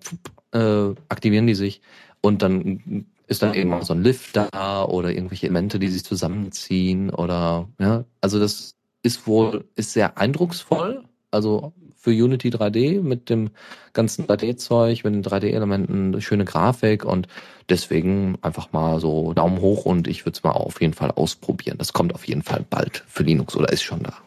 [0.54, 1.82] äh, aktivieren die sich
[2.22, 6.06] und dann ist dann eben auch so ein Lift da oder irgendwelche Elemente, die sich
[6.06, 13.30] zusammenziehen oder ja, also das ist wohl ist sehr eindrucksvoll, also für Unity 3D mit
[13.30, 13.50] dem
[13.91, 17.28] ganzen 3D-Zeug, mit den 3D-Elementen, schöne Grafik und
[17.68, 21.78] deswegen einfach mal so Daumen hoch und ich würde es mal auf jeden Fall ausprobieren.
[21.78, 24.18] Das kommt auf jeden Fall bald für Linux oder ist schon da.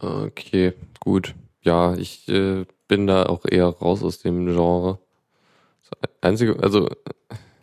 [0.00, 1.34] Okay, gut.
[1.62, 4.98] Ja, ich äh, bin da auch eher raus aus dem Genre.
[5.82, 6.88] Das einzige, also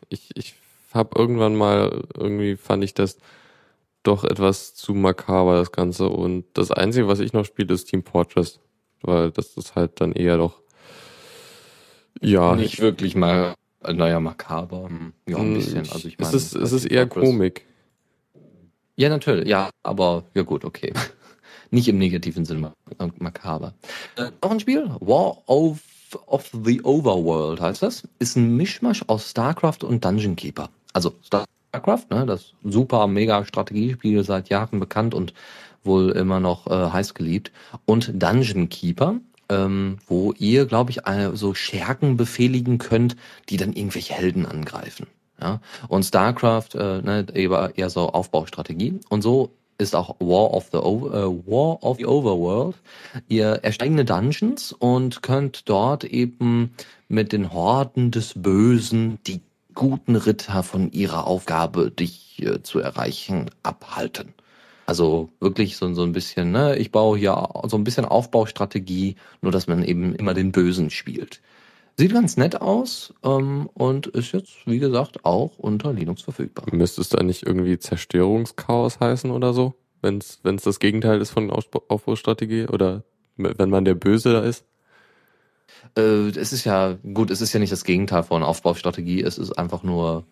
[0.09, 0.55] ich, ich
[0.93, 3.17] habe irgendwann mal, irgendwie fand ich das
[4.07, 6.07] doch etwas zu makaber, das Ganze.
[6.07, 8.59] Und das Einzige, was ich noch spiele, ist Team Fortress.
[9.01, 10.61] Weil das ist halt dann eher doch,
[12.21, 12.55] ja.
[12.55, 14.87] Nicht wirklich mal, naja, makaber.
[14.87, 15.89] Hm, ja, ein hm, bisschen.
[15.91, 17.29] Also ich meine, es ist, es ist eher Fortress.
[17.29, 17.65] Komik.
[18.95, 19.47] Ja, natürlich.
[19.47, 20.93] Ja, aber ja gut, okay.
[21.71, 22.71] Nicht im negativen Sinne
[23.19, 23.73] makaber.
[24.15, 24.89] Äh, noch ein Spiel?
[25.01, 25.79] War of,
[26.27, 28.07] of the Overworld heißt das.
[28.19, 30.69] Ist ein Mischmasch aus StarCraft und Dungeon Keeper.
[30.93, 31.54] Also StarCraft,
[32.09, 35.33] ne, das super mega Strategiespiel seit Jahren bekannt und
[35.83, 37.51] wohl immer noch äh, heiß geliebt.
[37.85, 39.15] Und Dungeon Keeper,
[39.49, 41.01] ähm, wo ihr, glaube ich,
[41.33, 43.15] so Schergen befehligen könnt,
[43.49, 45.07] die dann irgendwelche Helden angreifen.
[45.39, 45.61] Ja?
[45.87, 48.99] Und StarCraft, äh, ne, eher so Aufbaustrategie.
[49.09, 52.75] Und so ist auch War of the Over, äh, War of the Overworld.
[53.27, 56.73] Ihr ersteigende Dungeons und könnt dort eben
[57.07, 59.41] mit den Horden des Bösen die
[59.75, 64.33] guten Ritter von ihrer Aufgabe, dich äh, zu erreichen, abhalten.
[64.87, 69.51] Also wirklich so, so ein bisschen, ne, ich baue hier so ein bisschen Aufbaustrategie, nur
[69.51, 71.41] dass man eben immer den Bösen spielt.
[71.97, 76.65] Sieht ganz nett aus ähm, und ist jetzt, wie gesagt, auch unter Linux verfügbar.
[76.71, 79.75] Müsste es da nicht irgendwie Zerstörungschaos heißen oder so?
[80.01, 83.03] Wenn es das Gegenteil ist von Aufbaustrategie oder
[83.37, 84.65] wenn man der Böse da ist?
[85.97, 89.51] Äh, es ist ja, gut, es ist ja nicht das Gegenteil von Aufbaustrategie, es ist
[89.53, 90.25] einfach nur,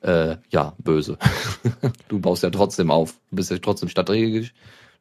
[0.00, 1.18] äh, ja, böse.
[2.08, 3.14] du baust ja trotzdem auf.
[3.30, 4.54] Du bist ja trotzdem strategisch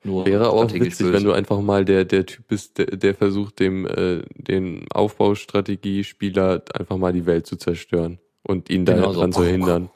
[0.04, 1.14] nur Wäre auch witzig, böse.
[1.14, 6.64] wenn du einfach mal der, der Typ bist, der, der versucht, dem, äh, den Aufbaustrategie-Spieler
[6.74, 9.42] einfach mal die Welt zu zerstören und ihn genau daran so.
[9.42, 9.90] zu hindern.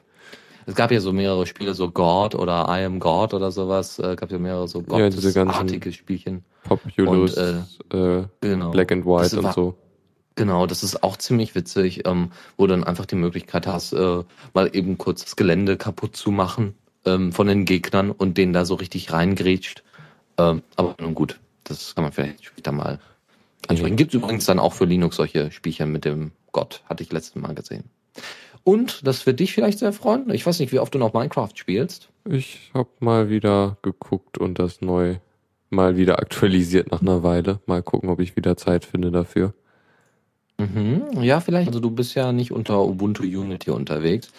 [0.66, 3.98] Es gab ja so mehrere Spiele, so God oder I Am God oder sowas.
[3.98, 6.44] Äh, gab ja mehrere so God ja, Spielchen.
[6.64, 8.70] Populous, und, äh, äh, genau.
[8.70, 9.76] Black and White und so.
[10.36, 14.22] Genau, das ist auch ziemlich witzig, ähm, wo du dann einfach die Möglichkeit hast, äh,
[14.52, 16.74] mal eben kurz das Gelände kaputt zu machen
[17.06, 19.82] ähm, von den Gegnern und den da so richtig reingrätscht.
[20.36, 23.00] Ähm, aber nun gut, das kann man vielleicht später mal
[23.66, 23.96] ansprechen.
[23.96, 27.54] Gibt übrigens dann auch für Linux solche Spielchen mit dem Gott, hatte ich letztes Mal
[27.54, 27.84] gesehen.
[28.62, 30.28] Und das wird dich vielleicht sehr freuen.
[30.30, 32.10] Ich weiß nicht, wie oft du noch Minecraft spielst.
[32.28, 35.16] Ich habe mal wieder geguckt und das neu
[35.70, 37.60] mal wieder aktualisiert nach einer Weile.
[37.66, 39.54] Mal gucken, ob ich wieder Zeit finde dafür.
[40.58, 41.68] Mhm, ja, vielleicht.
[41.68, 44.30] Also du bist ja nicht unter Ubuntu Unity unterwegs,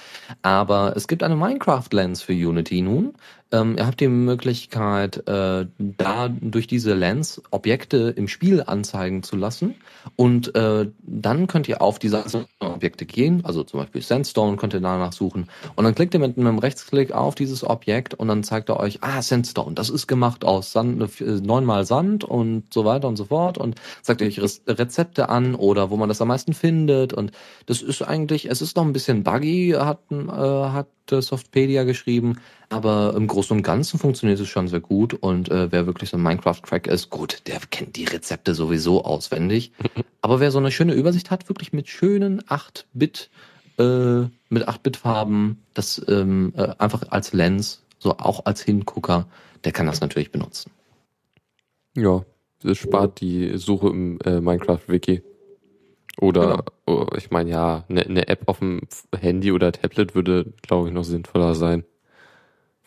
[0.41, 3.13] aber es gibt eine Minecraft-Lens für Unity nun.
[3.51, 9.37] Ähm, ihr habt die Möglichkeit, äh, da durch diese Lens Objekte im Spiel anzeigen zu
[9.37, 9.75] lassen.
[10.15, 12.25] Und äh, dann könnt ihr auf diese
[12.59, 15.47] Objekte gehen, also zum Beispiel Sandstone könnt ihr danach suchen.
[15.75, 18.99] Und dann klickt ihr mit einem Rechtsklick auf dieses Objekt und dann zeigt er euch,
[19.01, 23.25] ah, Sandstone, das ist gemacht aus Sand, äh, neunmal Sand und so weiter und so
[23.25, 23.57] fort.
[23.57, 27.13] Und sagt euch Rezepte an oder wo man das am meisten findet.
[27.13, 27.31] Und
[27.65, 32.39] das ist eigentlich, es ist noch ein bisschen buggy, hat, äh, hat Softpedia geschrieben,
[32.69, 36.17] aber im Großen und Ganzen funktioniert es schon sehr gut und äh, wer wirklich so
[36.17, 39.71] ein Minecraft-Crack ist, gut, der kennt die Rezepte sowieso auswendig.
[40.21, 43.29] aber wer so eine schöne Übersicht hat, wirklich mit schönen 8-Bit,
[43.77, 49.27] äh, mit 8-Bit-Farben, das ähm, äh, einfach als Lens, so auch als Hingucker,
[49.63, 50.71] der kann das natürlich benutzen.
[51.95, 52.25] Ja,
[52.61, 55.23] das spart die Suche im äh, Minecraft-Wiki.
[56.19, 57.03] Oder, genau.
[57.03, 58.81] oh, ich meine, ja, eine ne App auf dem
[59.17, 61.85] Handy oder Tablet würde, glaube ich, noch sinnvoller sein.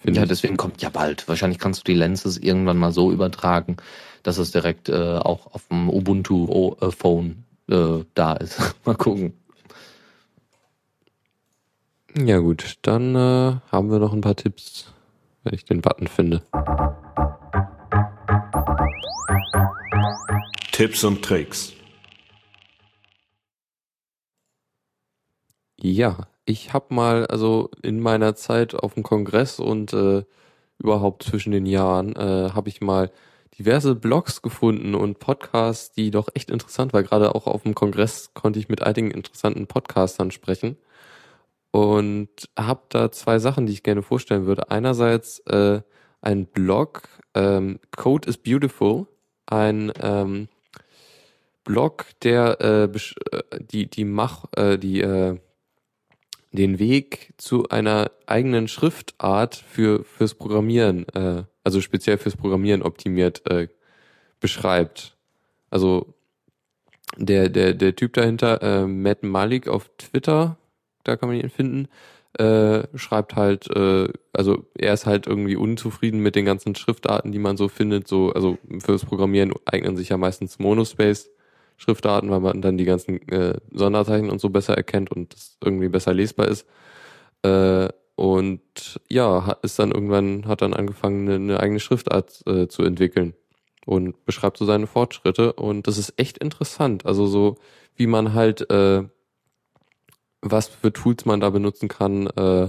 [0.04, 1.28] Ja, deswegen kommt ja bald.
[1.28, 3.76] Wahrscheinlich kannst du die Lenses irgendwann mal so übertragen,
[4.22, 8.74] dass es direkt äh, auch auf dem Ubuntu-Phone äh, da ist.
[8.84, 9.34] mal gucken.
[12.16, 14.92] Ja gut, dann äh, haben wir noch ein paar Tipps,
[15.44, 16.42] wenn ich den Button finde.
[20.72, 21.72] Tipps und Tricks.
[25.76, 26.16] Ja,
[26.50, 30.24] ich habe mal, also in meiner Zeit auf dem Kongress und äh,
[30.78, 33.10] überhaupt zwischen den Jahren, äh, habe ich mal
[33.58, 37.04] diverse Blogs gefunden und Podcasts, die doch echt interessant waren.
[37.04, 40.76] Gerade auch auf dem Kongress konnte ich mit einigen interessanten Podcastern sprechen
[41.70, 42.28] und
[42.58, 44.70] habe da zwei Sachen, die ich gerne vorstellen würde.
[44.70, 45.82] Einerseits äh,
[46.20, 47.02] ein Blog,
[47.34, 49.06] ähm, Code is Beautiful,
[49.46, 50.48] ein ähm,
[51.64, 52.90] Blog, der äh, äh,
[53.60, 55.38] die die Mach äh, die äh,
[56.52, 63.48] den Weg zu einer eigenen Schriftart für fürs Programmieren, äh, also speziell fürs Programmieren optimiert
[63.50, 63.68] äh,
[64.40, 65.16] beschreibt.
[65.70, 66.14] Also
[67.16, 70.56] der der der Typ dahinter, äh, Matt Malik auf Twitter,
[71.04, 71.88] da kann man ihn finden,
[72.38, 77.38] äh, schreibt halt, äh, also er ist halt irgendwie unzufrieden mit den ganzen Schriftarten, die
[77.38, 78.06] man so findet.
[78.08, 81.30] So, also fürs Programmieren eignen sich ja meistens Monospace.
[81.80, 85.88] Schriftarten, weil man dann die ganzen äh, Sonderzeichen und so besser erkennt und das irgendwie
[85.88, 86.66] besser lesbar ist.
[87.42, 92.82] Äh, und ja, ist dann irgendwann, hat dann angefangen, eine, eine eigene Schriftart äh, zu
[92.82, 93.32] entwickeln
[93.86, 95.54] und beschreibt so seine Fortschritte.
[95.54, 97.06] Und das ist echt interessant.
[97.06, 97.56] Also so,
[97.96, 99.04] wie man halt, äh,
[100.42, 102.26] was für Tools man da benutzen kann.
[102.26, 102.64] Äh,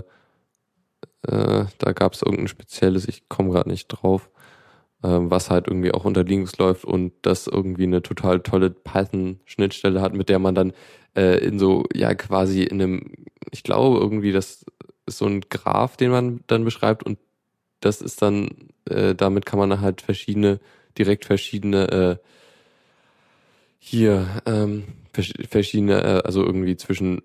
[1.28, 4.30] äh, da gab es irgendein spezielles, ich komme gerade nicht drauf
[5.02, 10.14] was halt irgendwie auch unter Linux läuft und das irgendwie eine total tolle Python-Schnittstelle hat,
[10.14, 10.74] mit der man dann
[11.16, 13.12] äh, in so, ja, quasi in einem,
[13.52, 14.66] ich glaube irgendwie, das
[15.06, 17.18] ist so ein Graph, den man dann beschreibt und
[17.80, 18.50] das ist dann,
[18.90, 20.60] äh, damit kann man halt verschiedene,
[20.98, 22.18] direkt verschiedene, äh,
[23.80, 24.84] hier, ähm,
[25.14, 27.22] verschiedene, äh, also irgendwie zwischen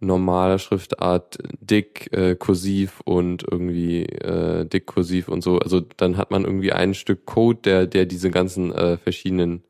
[0.00, 5.58] normaler Schriftart dick, äh, kursiv und irgendwie äh, dick, kursiv und so.
[5.58, 9.62] Also dann hat man irgendwie ein Stück Code, der, der diese ganzen äh, verschiedenen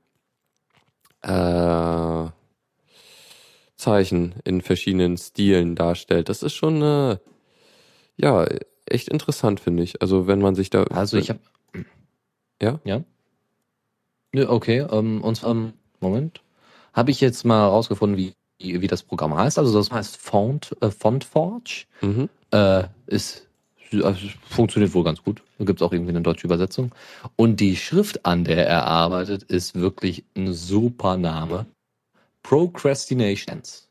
[1.22, 2.26] äh,
[3.76, 6.28] Zeichen in verschiedenen Stilen darstellt.
[6.28, 7.18] Das ist schon äh,
[8.16, 8.46] ja
[8.86, 10.00] echt interessant, finde ich.
[10.02, 10.84] Also wenn man sich da.
[10.84, 11.40] Also ich habe.
[12.60, 12.80] Ja?
[12.84, 13.04] Ja.
[14.48, 16.40] Okay, ähm, und ähm, Moment.
[16.92, 19.59] Habe ich jetzt mal rausgefunden, wie wie das Programm heißt.
[19.59, 21.84] Also das heißt Font, äh, Fontforge.
[22.00, 22.28] Mhm.
[22.50, 23.46] Äh, ist,
[23.92, 25.42] also funktioniert wohl ganz gut.
[25.59, 26.92] Da gibt es auch irgendwie eine deutsche Übersetzung.
[27.36, 31.66] Und die Schrift, an der er arbeitet, ist wirklich ein super Name.
[32.42, 33.88] Procrastinations.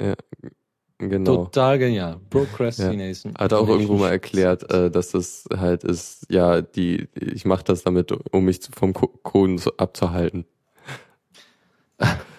[0.00, 0.14] Ja,
[0.98, 1.44] genau.
[1.44, 2.20] Total genial.
[2.30, 3.34] Procrastination.
[3.34, 3.44] Ja.
[3.44, 7.64] Hat er auch irgendwo mal erklärt, äh, dass das halt ist, ja, die, ich mache
[7.64, 10.44] das damit, um mich vom Coden abzuhalten.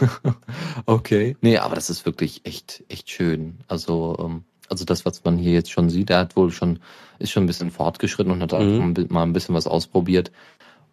[0.86, 1.36] okay.
[1.40, 3.58] Nee, aber das ist wirklich echt, echt schön.
[3.68, 6.80] Also, ähm, also das, was man hier jetzt schon sieht, er hat wohl schon,
[7.18, 8.96] ist schon ein bisschen fortgeschritten und hat mhm.
[8.96, 10.32] auch mal ein bisschen was ausprobiert.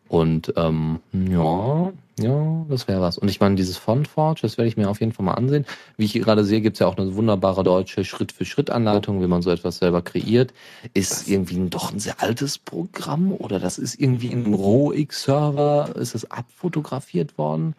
[0.07, 3.17] Und ähm, ja, ja, das wäre was.
[3.17, 5.65] Und ich meine, dieses Fontforge, das werde ich mir auf jeden Fall mal ansehen.
[5.97, 9.79] Wie ich gerade sehe, gibt's ja auch eine wunderbare deutsche Schritt-für-Schritt-Anleitung, wie man so etwas
[9.79, 10.53] selber kreiert.
[10.93, 16.13] Ist irgendwie ein, doch ein sehr altes Programm oder das ist irgendwie im ROX-Server, ist
[16.13, 17.73] das abfotografiert worden?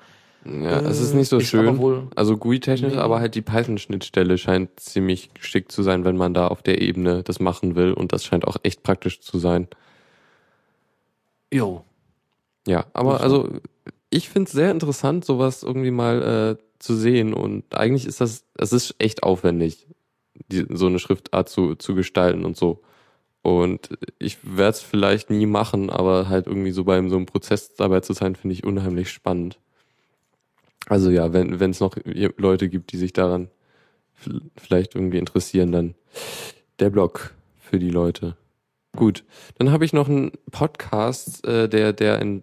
[0.45, 2.09] Ja, es ist nicht so ist schön.
[2.17, 2.99] Also GUI-technisch, nee.
[2.99, 7.23] aber halt die Python-Schnittstelle scheint ziemlich geschickt zu sein, wenn man da auf der Ebene
[7.23, 7.93] das machen will.
[7.93, 9.69] Und das scheint auch echt praktisch zu sein.
[11.53, 11.85] Jo.
[12.67, 13.49] Ja, aber also
[14.11, 17.33] ich finde es sehr interessant, sowas irgendwie mal äh, zu sehen.
[17.33, 19.87] Und eigentlich ist das, es ist echt aufwendig,
[20.49, 22.83] die, so eine Schriftart zu, zu gestalten und so.
[23.43, 27.75] Und ich werde es vielleicht nie machen, aber halt irgendwie so beim so einem Prozess
[27.75, 29.59] dabei zu sein, finde ich unheimlich spannend.
[30.87, 33.49] Also ja, wenn es noch Leute gibt, die sich daran
[34.57, 35.95] vielleicht irgendwie interessieren, dann
[36.78, 38.37] der Blog für die Leute.
[38.97, 39.24] Gut,
[39.59, 42.43] dann habe ich noch einen Podcast, äh, der der ein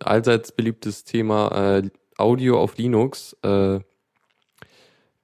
[0.00, 3.80] allseits beliebtes Thema äh, Audio auf Linux äh,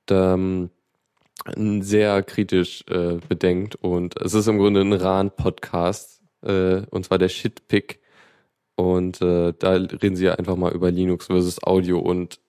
[0.06, 0.70] da, ähm,
[1.56, 7.28] sehr kritisch äh, bedenkt und es ist im Grunde ein RAN-Podcast äh, und zwar der
[7.28, 8.01] Shitpick
[8.74, 11.98] und äh, da reden sie ja einfach mal über Linux versus Audio.
[11.98, 12.40] Und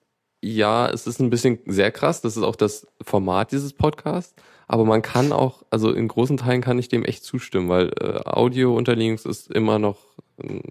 [0.41, 2.21] ja, es ist ein bisschen sehr krass.
[2.21, 4.33] Das ist auch das Format dieses Podcasts.
[4.67, 8.21] Aber man kann auch, also in großen Teilen kann ich dem echt zustimmen, weil äh,
[8.25, 9.97] Audio unter Linux ist immer noch,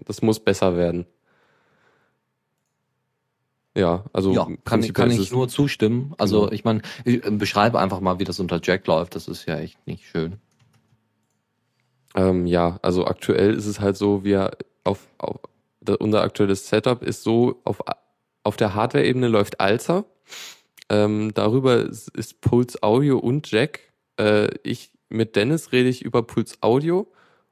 [0.05, 1.05] das muss besser werden.
[3.75, 6.13] Ja, also ja, kann, kann ich nur zustimmen.
[6.17, 6.51] Also genau.
[6.51, 9.15] ich meine, ich äh, beschreibe einfach mal, wie das unter Jack läuft.
[9.15, 10.37] Das ist ja echt nicht schön.
[12.15, 14.51] Ähm, ja, also aktuell ist es halt so, wir
[14.83, 15.39] auf, auf
[15.99, 17.81] unser aktuelles Setup ist so, auf,
[18.43, 20.05] auf der Hardware-Ebene läuft Alza.
[20.89, 23.79] Ähm, darüber ist, ist Pulse Audio und Jack.
[24.19, 27.07] Äh, ich mit Dennis rede ich über Pulse Audio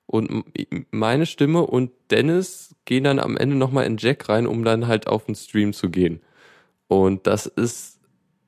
[0.08, 0.44] und
[0.92, 5.08] meine Stimme und Dennis gehen dann am Ende nochmal in Jack rein, um dann halt
[5.08, 6.22] auf den Stream zu gehen.
[6.88, 8.00] Und das ist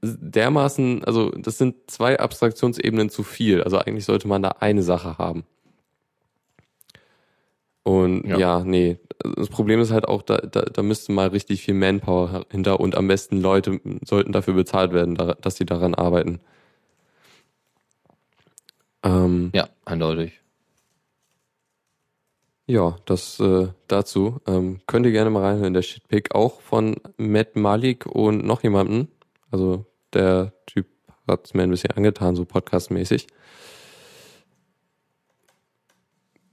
[0.01, 3.63] dermaßen, also das sind zwei Abstraktionsebenen zu viel.
[3.63, 5.45] Also eigentlich sollte man da eine Sache haben.
[7.83, 8.97] Und ja, ja nee,
[9.35, 12.95] das Problem ist halt auch, da, da, da müsste mal richtig viel Manpower hinter und
[12.95, 16.39] am besten Leute sollten dafür bezahlt werden, dass sie daran arbeiten.
[19.03, 20.39] Ähm, ja, eindeutig.
[22.65, 24.39] Ja, das äh, dazu.
[24.47, 29.09] Ähm, könnt ihr gerne mal reinhören, der Shitpick auch von Matt Malik und noch jemanden.
[29.51, 30.87] Also der Typ
[31.27, 33.27] hat es mir ein bisschen angetan, so podcastmäßig.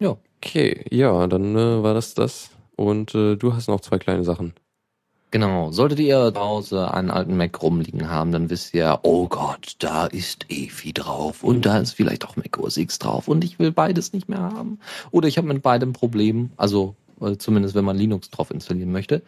[0.01, 0.16] Ja.
[0.43, 2.51] Okay, ja, dann äh, war das das.
[2.76, 4.55] Und äh, du hast noch zwei kleine Sachen.
[5.32, 5.70] Genau.
[5.70, 10.07] Solltet ihr zu Hause einen alten Mac rumliegen haben, dann wisst ihr, oh Gott, da
[10.07, 13.70] ist EFI drauf und da ist vielleicht auch Mac OS X drauf und ich will
[13.70, 14.80] beides nicht mehr haben.
[15.12, 19.22] Oder ich habe mit beidem Problem, also äh, zumindest wenn man Linux drauf installieren möchte.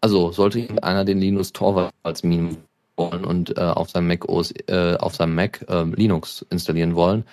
[0.00, 2.58] Also sollte einer den Linux Torvalds als Minimum
[2.96, 7.24] wollen und äh, auf seinem Mac OS, äh, auf seinem Mac äh, Linux installieren wollen,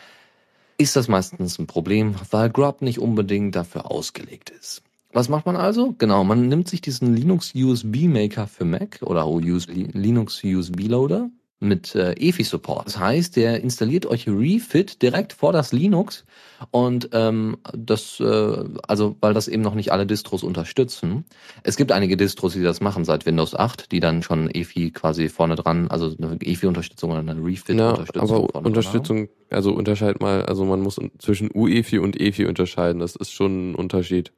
[0.78, 4.82] ist das meistens ein Problem, weil Grub nicht unbedingt dafür ausgelegt ist.
[5.14, 5.96] Was macht man also?
[5.98, 11.30] Genau, man nimmt sich diesen Linux USB Maker für Mac oder Linux USB Loader
[11.60, 12.86] mit äh, EFI Support.
[12.86, 16.26] Das heißt, der installiert euch Refit direkt vor das Linux
[16.72, 21.26] und ähm, das, äh, also weil das eben noch nicht alle Distros unterstützen.
[21.64, 25.30] Es gibt einige Distros, die das machen seit Windows 8, die dann schon EFI quasi
[25.30, 28.28] vorne dran, also eine EFI-Unterstützung oder eine Refit-Unterstützung.
[28.28, 33.00] Ja, aber Unterstützung, also unterscheid mal, also man muss zwischen UEFI und EFI unterscheiden.
[33.00, 34.34] Das ist schon ein Unterschied.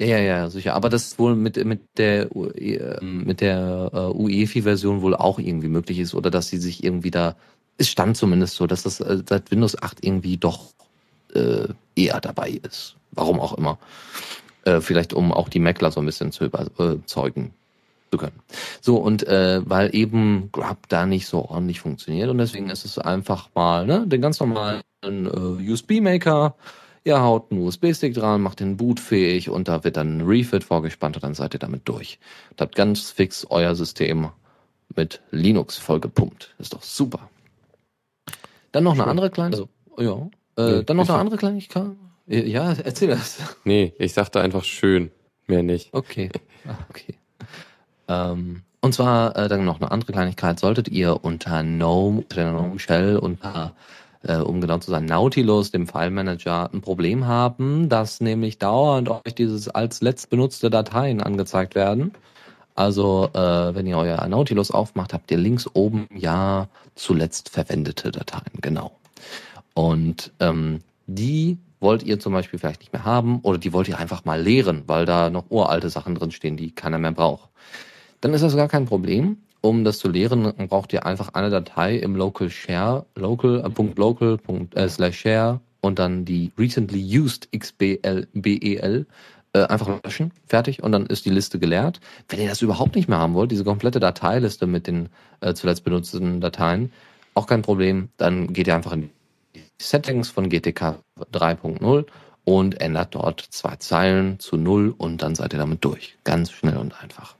[0.00, 0.74] Ja, ja, ja, sicher.
[0.74, 5.98] Aber das wohl mit, mit der, äh, mit der uh, UEFI-Version wohl auch irgendwie möglich
[5.98, 7.36] ist oder dass sie sich irgendwie da,
[7.76, 10.72] es stand zumindest so, dass das äh, seit Windows 8 irgendwie doch
[11.34, 12.96] äh, eher dabei ist.
[13.10, 13.78] Warum auch immer.
[14.64, 17.52] Äh, vielleicht um auch die Mackler so ein bisschen zu überzeugen
[18.10, 18.40] zu können.
[18.80, 22.98] So, und äh, weil eben Grub da nicht so ordentlich funktioniert und deswegen ist es
[22.98, 26.54] einfach mal ne, den ganz normalen äh, USB-Maker
[27.04, 31.16] Ihr haut einen USB-Stick dran, macht den bootfähig und da wird dann ein Refit vorgespannt
[31.16, 32.18] und dann seid ihr damit durch.
[32.50, 34.28] Und habt ganz fix euer System
[34.94, 36.54] mit Linux vollgepumpt.
[36.58, 37.30] Ist doch super.
[38.72, 41.90] Dann noch eine andere kleine, also, ja, äh, nee, dann noch eine andere Kleinigkeit.
[42.26, 43.38] Ja, erzähl das.
[43.64, 45.10] Nee, ich sagte einfach schön,
[45.46, 45.92] mehr nicht.
[45.92, 46.30] Okay,
[46.66, 47.14] ah, okay.
[48.08, 50.60] Ähm, und zwar äh, dann noch eine andere Kleinigkeit.
[50.60, 53.74] Solltet ihr unter GNOME, unter GNOME Shell, unter
[54.22, 59.08] äh, um genau zu sein, Nautilus, dem File Manager, ein Problem haben, dass nämlich dauernd
[59.08, 62.12] euch dieses als letzt benutzte Dateien angezeigt werden.
[62.74, 68.52] Also äh, wenn ihr euer Nautilus aufmacht, habt ihr links oben ja zuletzt verwendete Dateien,
[68.60, 68.92] genau.
[69.74, 73.98] Und ähm, die wollt ihr zum Beispiel vielleicht nicht mehr haben oder die wollt ihr
[73.98, 77.48] einfach mal leeren, weil da noch uralte Sachen drinstehen, die keiner mehr braucht.
[78.20, 81.96] Dann ist das gar kein Problem um das zu leeren, braucht ihr einfach eine Datei
[81.96, 83.64] im Local Share, local,
[84.74, 89.06] äh, äh, share und dann die recently used xbl, bel,
[89.52, 92.00] äh, einfach löschen, fertig und dann ist die Liste geleert.
[92.28, 95.08] Wenn ihr das überhaupt nicht mehr haben wollt, diese komplette Dateiliste mit den
[95.40, 96.92] äh, zuletzt benutzten Dateien,
[97.34, 99.10] auch kein Problem, dann geht ihr einfach in
[99.54, 101.00] die Settings von GTK
[101.32, 102.06] 3.0
[102.44, 106.16] und ändert dort zwei Zeilen zu null und dann seid ihr damit durch.
[106.24, 107.36] Ganz schnell und einfach.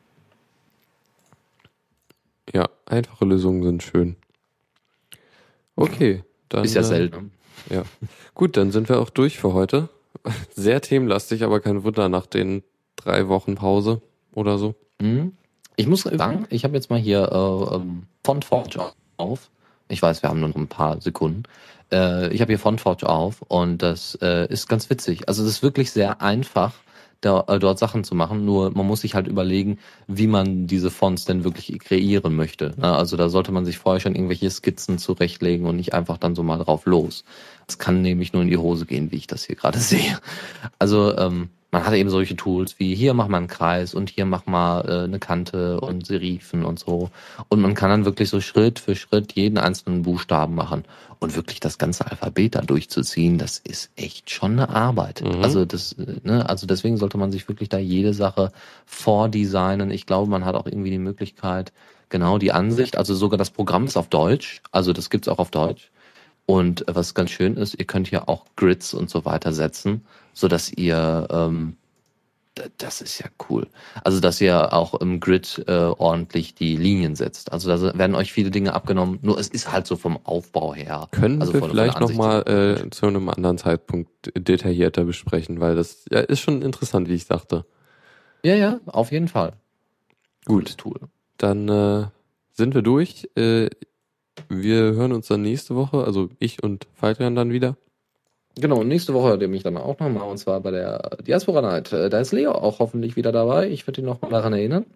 [2.53, 4.17] Ja, einfache Lösungen sind schön.
[5.77, 6.65] Okay, dann.
[6.65, 7.33] Ist ja äh, selten.
[7.69, 7.85] Ja.
[8.35, 9.89] Gut, dann sind wir auch durch für heute.
[10.55, 12.63] Sehr themenlastig, aber kein Wunder nach den
[12.97, 14.75] drei Wochen Pause oder so.
[15.01, 15.33] Mhm.
[15.77, 19.51] Ich muss sagen, ich habe jetzt mal hier äh, ähm, Fontforge auf.
[19.89, 21.45] Ich weiß, wir haben nur noch ein paar Sekunden.
[21.91, 25.29] Äh, ich habe hier Fontforge auf und das äh, ist ganz witzig.
[25.29, 26.75] Also es ist wirklich sehr einfach
[27.21, 28.45] da, äh, dort Sachen zu machen.
[28.45, 32.75] Nur man muss sich halt überlegen, wie man diese Fonts denn wirklich kreieren möchte.
[32.77, 32.95] Ne?
[32.95, 36.43] Also da sollte man sich vorher schon irgendwelche Skizzen zurechtlegen und nicht einfach dann so
[36.43, 37.25] mal drauf los.
[37.69, 40.19] Es kann nämlich nur in die Hose gehen, wie ich das hier gerade sehe.
[40.79, 44.27] Also ähm, man hat eben solche Tools wie hier mach mal einen Kreis und hier
[44.27, 47.11] mach mal äh, eine Kante und Serifen und so.
[47.49, 50.85] Und man kann dann wirklich so Schritt für Schritt jeden einzelnen Buchstaben machen
[51.21, 55.23] und wirklich das ganze Alphabet da durchzuziehen, das ist echt schon eine Arbeit.
[55.23, 55.43] Mhm.
[55.43, 58.53] Also das, ne, also deswegen sollte man sich wirklich da jede Sache
[58.87, 59.91] vordesignen.
[59.91, 61.73] Ich glaube, man hat auch irgendwie die Möglichkeit,
[62.09, 65.51] genau die Ansicht, also sogar das Programm ist auf Deutsch, also das gibt's auch auf
[65.51, 65.91] Deutsch.
[66.47, 70.49] Und was ganz schön ist, ihr könnt hier auch Grids und so weiter setzen, so
[70.49, 71.77] dass ihr ähm,
[72.79, 73.67] das ist ja cool.
[74.05, 77.53] Also, dass ihr auch im Grid äh, ordentlich die Linien setzt.
[77.53, 79.19] Also, da werden euch viele Dinge abgenommen.
[79.23, 81.09] Nur es ist halt so vom Aufbau her.
[81.11, 86.21] Können also wir vielleicht nochmal äh, zu einem anderen Zeitpunkt detaillierter besprechen, weil das ja,
[86.21, 87.65] ist schon interessant, wie ich dachte.
[88.43, 89.53] Ja, ja, auf jeden Fall.
[90.45, 90.79] Gut.
[90.79, 90.99] Tool.
[91.37, 92.07] Dann äh,
[92.53, 93.29] sind wir durch.
[93.37, 93.69] Äh,
[94.49, 97.77] wir hören uns dann nächste Woche, also ich und Faltrian dann wieder.
[98.61, 101.93] Genau, nächste Woche ihr mich dann auch nochmal, und zwar bei der Diaspora Night.
[101.93, 103.69] Äh, da ist Leo auch hoffentlich wieder dabei.
[103.69, 104.87] Ich werde ihn nochmal daran erinnern.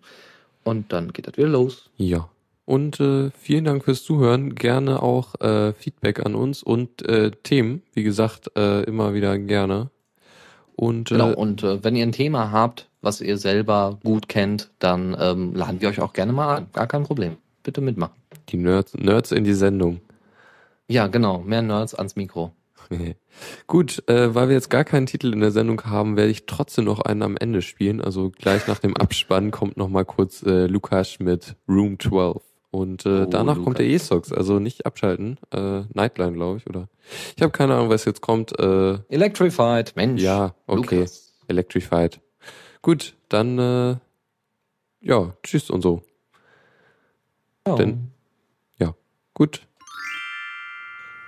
[0.65, 1.91] Und dann geht das wieder los.
[1.97, 2.29] Ja.
[2.67, 4.55] Und äh, vielen Dank fürs Zuhören.
[4.55, 9.91] Gerne auch äh, Feedback an uns und äh, Themen, wie gesagt, äh, immer wieder gerne.
[10.77, 15.17] Und, genau, und äh, wenn ihr ein Thema habt, was ihr selber gut kennt, dann
[15.21, 16.67] ähm, laden wir euch auch gerne mal an.
[16.73, 17.37] Gar kein Problem.
[17.63, 18.15] Bitte mitmachen.
[18.49, 20.01] Die Nerds, Nerds in die Sendung.
[20.89, 21.41] Ja, genau.
[21.41, 22.53] Mehr Nerds ans Mikro.
[23.67, 26.85] Gut, äh, weil wir jetzt gar keinen Titel in der Sendung haben, werde ich trotzdem
[26.85, 28.01] noch einen am Ende spielen.
[28.01, 32.43] Also gleich nach dem Abspann kommt noch mal kurz äh, Lukas mit Room 12.
[32.71, 33.65] Und äh, oh, danach Lukas.
[33.65, 35.39] kommt der E-Sox, also nicht abschalten.
[35.53, 36.89] Äh, Nightline, glaube ich, oder?
[37.37, 38.59] Ich habe keine Ahnung, was jetzt kommt.
[38.59, 40.21] Äh, Electrified, Mensch.
[40.23, 40.97] Ja, okay.
[40.97, 41.35] Lukas.
[41.47, 42.21] Electrified.
[42.83, 43.97] Gut, dann äh,
[45.05, 46.03] ja, tschüss und so.
[47.67, 47.77] Ja.
[47.77, 48.11] Denn,
[48.79, 48.95] ja,
[49.35, 49.67] gut.